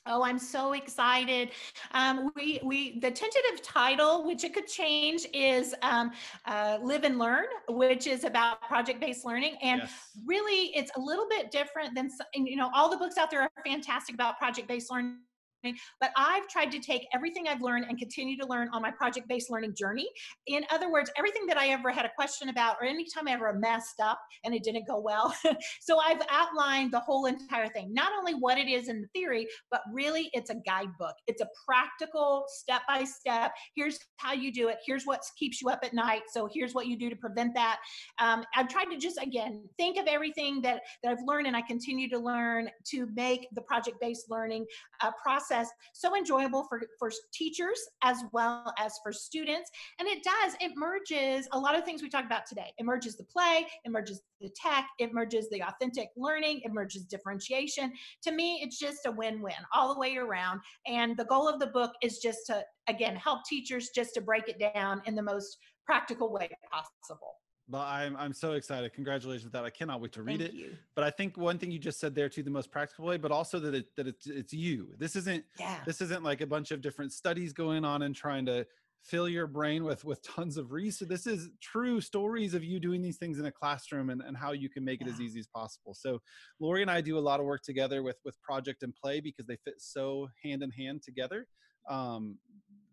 Oh, 0.05 0.23
I'm 0.23 0.39
so 0.39 0.73
excited. 0.73 1.51
Um, 1.91 2.31
we, 2.35 2.59
we, 2.63 2.99
the 2.99 3.11
tentative 3.11 3.61
title, 3.61 4.25
which 4.25 4.43
it 4.43 4.53
could 4.53 4.67
change, 4.67 5.27
is 5.33 5.75
um, 5.81 6.11
uh, 6.45 6.79
Live 6.81 7.03
and 7.03 7.19
Learn, 7.19 7.45
which 7.67 8.07
is 8.07 8.23
about 8.23 8.61
project 8.61 9.01
based 9.01 9.25
learning. 9.25 9.57
And 9.61 9.81
yes. 9.81 9.91
really, 10.25 10.71
it's 10.75 10.91
a 10.95 10.99
little 10.99 11.27
bit 11.29 11.51
different 11.51 11.95
than, 11.95 12.09
you 12.33 12.55
know, 12.55 12.71
all 12.73 12.89
the 12.89 12.97
books 12.97 13.17
out 13.17 13.29
there 13.29 13.41
are 13.41 13.51
fantastic 13.65 14.15
about 14.15 14.39
project 14.39 14.67
based 14.67 14.89
learning. 14.89 15.17
But 15.63 16.11
I've 16.15 16.47
tried 16.47 16.71
to 16.71 16.79
take 16.79 17.07
everything 17.13 17.47
I've 17.47 17.61
learned 17.61 17.85
and 17.89 17.97
continue 17.97 18.37
to 18.37 18.45
learn 18.45 18.69
on 18.73 18.81
my 18.81 18.91
project 18.91 19.27
based 19.27 19.49
learning 19.49 19.75
journey. 19.75 20.09
In 20.47 20.63
other 20.71 20.91
words, 20.91 21.11
everything 21.17 21.45
that 21.47 21.57
I 21.57 21.69
ever 21.69 21.91
had 21.91 22.05
a 22.05 22.11
question 22.15 22.49
about, 22.49 22.77
or 22.81 22.87
anytime 22.87 23.27
I 23.27 23.31
ever 23.31 23.53
messed 23.53 23.99
up 24.01 24.19
and 24.45 24.53
it 24.53 24.63
didn't 24.63 24.87
go 24.87 24.99
well. 24.99 25.35
so 25.81 25.99
I've 25.99 26.21
outlined 26.29 26.91
the 26.91 26.99
whole 26.99 27.25
entire 27.25 27.67
thing, 27.67 27.93
not 27.93 28.11
only 28.17 28.33
what 28.33 28.57
it 28.57 28.67
is 28.67 28.87
in 28.87 29.01
the 29.01 29.07
theory, 29.07 29.47
but 29.69 29.81
really 29.91 30.29
it's 30.33 30.49
a 30.49 30.55
guidebook. 30.55 31.15
It's 31.27 31.41
a 31.41 31.47
practical 31.67 32.45
step 32.47 32.81
by 32.87 33.03
step. 33.03 33.51
Here's 33.75 33.99
how 34.17 34.33
you 34.33 34.51
do 34.53 34.69
it. 34.69 34.77
Here's 34.85 35.05
what 35.05 35.21
keeps 35.37 35.61
you 35.61 35.69
up 35.69 35.79
at 35.83 35.93
night. 35.93 36.21
So 36.31 36.47
here's 36.53 36.73
what 36.73 36.87
you 36.87 36.97
do 36.97 37.09
to 37.09 37.15
prevent 37.15 37.53
that. 37.55 37.79
Um, 38.19 38.43
I've 38.55 38.69
tried 38.69 38.85
to 38.85 38.97
just, 38.97 39.21
again, 39.21 39.63
think 39.77 39.97
of 39.97 40.07
everything 40.07 40.61
that, 40.61 40.81
that 41.03 41.11
I've 41.11 41.25
learned 41.25 41.47
and 41.47 41.55
I 41.55 41.61
continue 41.61 42.09
to 42.09 42.17
learn 42.19 42.69
to 42.91 43.07
make 43.15 43.47
the 43.53 43.61
project 43.61 43.97
based 43.99 44.29
learning 44.29 44.65
uh, 45.01 45.11
process 45.21 45.48
so 45.93 46.15
enjoyable 46.15 46.65
for, 46.69 46.81
for 46.97 47.11
teachers 47.33 47.79
as 48.03 48.23
well 48.31 48.73
as 48.77 48.93
for 49.03 49.11
students. 49.11 49.69
And 49.99 50.07
it 50.07 50.23
does, 50.23 50.55
it 50.59 50.71
merges 50.75 51.47
a 51.51 51.59
lot 51.59 51.77
of 51.77 51.83
things 51.83 52.01
we 52.01 52.09
talked 52.09 52.25
about 52.25 52.45
today. 52.45 52.71
It 52.77 52.85
merges 52.85 53.17
the 53.17 53.23
play, 53.23 53.65
it 53.83 53.91
merges 53.91 54.21
the 54.41 54.49
tech, 54.55 54.87
it 54.99 55.13
merges 55.13 55.49
the 55.49 55.61
authentic 55.61 56.09
learning, 56.15 56.61
it 56.63 56.71
merges 56.71 57.03
differentiation. 57.03 57.93
To 58.23 58.31
me, 58.31 58.61
it's 58.63 58.79
just 58.79 59.05
a 59.05 59.11
win 59.11 59.41
win 59.41 59.53
all 59.73 59.93
the 59.93 59.99
way 59.99 60.17
around. 60.17 60.61
And 60.87 61.17
the 61.17 61.25
goal 61.25 61.47
of 61.47 61.59
the 61.59 61.67
book 61.67 61.91
is 62.01 62.19
just 62.19 62.45
to, 62.47 62.63
again, 62.87 63.15
help 63.15 63.43
teachers 63.45 63.89
just 63.93 64.13
to 64.15 64.21
break 64.21 64.47
it 64.47 64.59
down 64.73 65.01
in 65.05 65.15
the 65.15 65.23
most 65.23 65.57
practical 65.85 66.31
way 66.31 66.49
possible. 66.71 67.35
Well, 67.69 67.81
I'm 67.83 68.15
I'm 68.17 68.33
so 68.33 68.53
excited. 68.53 68.91
Congratulations 68.93 69.43
with 69.43 69.53
that. 69.53 69.63
I 69.63 69.69
cannot 69.69 70.01
wait 70.01 70.11
to 70.13 70.23
read 70.23 70.39
Thank 70.39 70.53
it. 70.53 70.57
you. 70.57 70.71
But 70.95 71.03
I 71.03 71.11
think 71.11 71.37
one 71.37 71.59
thing 71.59 71.69
you 71.71 71.77
just 71.79 71.99
said 71.99 72.15
there 72.15 72.27
too, 72.29 72.41
the 72.41 72.49
most 72.49 72.71
practical 72.71 73.05
way, 73.05 73.17
but 73.17 73.31
also 73.31 73.59
that 73.59 73.75
it 73.75 73.95
that 73.95 74.07
it's 74.07 74.25
it's 74.27 74.53
you. 74.53 74.95
This 74.97 75.15
isn't 75.15 75.43
Yeah. 75.59 75.79
this 75.85 76.01
isn't 76.01 76.23
like 76.23 76.41
a 76.41 76.47
bunch 76.47 76.71
of 76.71 76.81
different 76.81 77.13
studies 77.13 77.53
going 77.53 77.85
on 77.85 78.01
and 78.01 78.15
trying 78.15 78.45
to 78.47 78.65
fill 79.03 79.29
your 79.29 79.45
brain 79.47 79.83
with 79.83 80.03
with 80.03 80.21
tons 80.23 80.57
of 80.57 80.71
research. 80.71 81.07
This 81.09 81.27
is 81.27 81.49
true 81.61 82.01
stories 82.01 82.53
of 82.55 82.63
you 82.63 82.79
doing 82.79 83.01
these 83.01 83.17
things 83.17 83.37
in 83.39 83.45
a 83.45 83.51
classroom 83.51 84.09
and, 84.09 84.21
and 84.21 84.35
how 84.35 84.51
you 84.51 84.67
can 84.67 84.83
make 84.83 84.99
it 85.01 85.07
as 85.07 85.21
easy 85.21 85.39
as 85.39 85.47
possible. 85.47 85.93
So 85.93 86.21
Lori 86.59 86.81
and 86.81 86.89
I 86.91 87.01
do 87.01 87.17
a 87.17 87.21
lot 87.21 87.39
of 87.39 87.45
work 87.45 87.61
together 87.63 88.01
with 88.01 88.17
with 88.25 88.41
project 88.41 88.81
and 88.83 88.95
play 88.95 89.19
because 89.19 89.45
they 89.45 89.57
fit 89.63 89.75
so 89.77 90.27
hand 90.43 90.63
in 90.63 90.71
hand 90.71 91.03
together. 91.03 91.47
Um, 91.87 92.37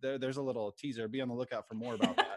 there, 0.02 0.18
there's 0.18 0.36
a 0.36 0.42
little 0.42 0.70
teaser. 0.72 1.08
Be 1.08 1.20
on 1.22 1.28
the 1.28 1.34
lookout 1.34 1.66
for 1.66 1.74
more 1.74 1.94
about 1.94 2.16
that. 2.18 2.26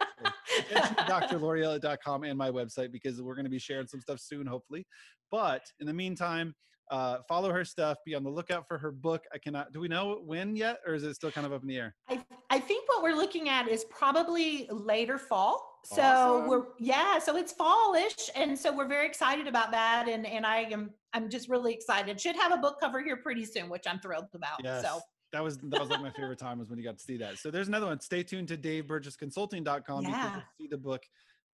So 0.70 1.16
attention 1.16 1.40
drlorielliott.com 1.40 2.24
and 2.24 2.38
my 2.38 2.50
website 2.50 2.92
because 2.92 3.22
we're 3.22 3.36
going 3.36 3.46
to 3.46 3.52
be 3.52 3.60
sharing 3.60 3.88
some 3.88 4.02
stuff 4.02 4.20
soon, 4.20 4.46
hopefully. 4.46 4.86
But 5.32 5.64
in 5.80 5.88
the 5.88 5.94
meantime, 5.94 6.56
uh, 6.92 7.20
follow 7.28 7.52
her 7.52 7.64
stuff. 7.64 7.98
Be 8.06 8.16
on 8.16 8.24
the 8.24 8.30
lookout 8.30 8.68
for 8.68 8.78
her 8.78 8.92
book. 8.92 9.24
I 9.34 9.38
cannot. 9.38 9.72
Do 9.72 9.80
we 9.80 9.88
know 9.88 10.22
when 10.26 10.56
yet, 10.56 10.80
or 10.88 10.96
is 10.96 11.04
it 11.04 11.14
still 11.16 11.32
kind 11.32 11.46
of 11.46 11.54
up 11.54 11.62
in 11.62 11.68
the 11.68 11.78
air? 11.78 11.96
I, 12.10 12.24
I 12.50 12.60
think 12.60 12.90
what 12.90 13.04
we're 13.04 13.16
looking 13.16 13.48
at 13.50 13.68
is 13.68 13.86
probably 13.86 14.68
later 14.72 15.18
fall. 15.18 15.66
So 15.86 16.02
Awesome. 16.02 16.50
we're 16.50 16.64
yeah, 16.80 17.20
so 17.20 17.38
it's 17.38 17.54
fallish, 17.54 18.30
and 18.36 18.58
so 18.58 18.76
we're 18.76 18.88
very 18.88 19.06
excited 19.06 19.48
about 19.48 19.72
that. 19.72 20.08
And 20.10 20.26
and 20.26 20.46
I 20.46 20.62
am 20.72 20.90
I'm 21.14 21.30
just 21.30 21.48
really 21.48 21.74
excited. 21.74 22.20
Should 22.20 22.36
have 22.36 22.52
a 22.52 22.58
book 22.58 22.80
cover 22.82 23.02
here 23.02 23.18
pretty 23.18 23.46
soon, 23.46 23.70
which 23.70 23.84
I'm 23.88 24.00
thrilled 24.00 24.26
about. 24.34 24.62
Yes. 24.64 24.84
So 24.84 25.00
That 25.32 25.44
was 25.44 25.58
that 25.58 25.80
was 25.80 25.90
like 25.90 26.02
my 26.02 26.10
favorite 26.12 26.40
time 26.40 26.58
was 26.60 26.70
when 26.70 26.80
you 26.80 26.86
got 26.86 26.98
to 26.98 27.04
see 27.04 27.18
that. 27.18 27.38
So 27.38 27.52
there's 27.52 27.68
another 27.68 27.86
one. 27.86 28.00
Stay 28.00 28.24
tuned 28.24 28.48
to 28.48 28.58
DaveBurgessConsulting.com 28.58 30.04
because 30.04 30.04
Yeah. 30.04 30.34
you'll 30.34 30.44
see 30.58 30.68
the 30.70 30.78
book 30.78 31.04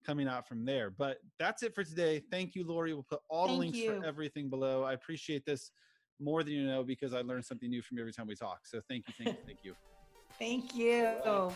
coming 0.04 0.28
out 0.28 0.48
from 0.48 0.64
there. 0.64 0.90
But 0.90 1.18
that's 1.38 1.62
it 1.62 1.74
for 1.74 1.84
today. 1.84 2.22
Thank 2.30 2.54
you, 2.54 2.64
Lori. 2.66 2.94
We'll 2.94 3.02
put 3.02 3.20
all 3.28 3.48
the 3.48 3.52
links 3.54 3.76
you. 3.76 4.00
for 4.00 4.06
everything 4.06 4.48
below. 4.48 4.82
I 4.82 4.94
appreciate 4.94 5.44
this 5.44 5.70
more 6.18 6.42
than 6.42 6.54
you 6.54 6.64
know 6.66 6.82
because 6.82 7.12
I 7.12 7.20
learn 7.20 7.42
something 7.42 7.68
new 7.68 7.82
from 7.82 7.98
you 7.98 8.02
every 8.02 8.12
time 8.12 8.26
we 8.26 8.34
talk. 8.34 8.60
So 8.66 8.80
thank 8.88 9.04
you, 9.08 9.14
thank 9.18 9.36
you, 9.36 9.42
thank 9.44 9.58
you. 9.64 9.74
thank 10.38 10.74
you. 10.74 11.52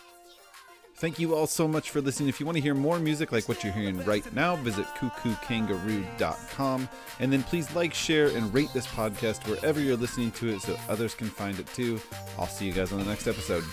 Thank 1.01 1.17
you 1.17 1.33
all 1.33 1.47
so 1.47 1.67
much 1.67 1.89
for 1.89 1.99
listening. 1.99 2.29
If 2.29 2.39
you 2.39 2.45
want 2.45 2.57
to 2.57 2.61
hear 2.61 2.75
more 2.75 2.99
music 2.99 3.31
like 3.31 3.49
what 3.49 3.63
you're 3.63 3.73
hearing 3.73 4.05
right 4.05 4.23
now, 4.35 4.55
visit 4.57 4.85
cuckookangaroo.com. 4.99 6.89
And 7.19 7.33
then 7.33 7.41
please 7.41 7.73
like, 7.75 7.91
share, 7.91 8.27
and 8.27 8.53
rate 8.53 8.69
this 8.71 8.85
podcast 8.85 9.49
wherever 9.49 9.79
you're 9.79 9.97
listening 9.97 10.29
to 10.33 10.49
it 10.49 10.61
so 10.61 10.77
others 10.89 11.15
can 11.15 11.25
find 11.25 11.59
it 11.59 11.65
too. 11.73 11.99
I'll 12.37 12.45
see 12.45 12.67
you 12.67 12.71
guys 12.71 12.91
on 12.91 12.99
the 12.99 13.05
next 13.05 13.25
episode. 13.25 13.63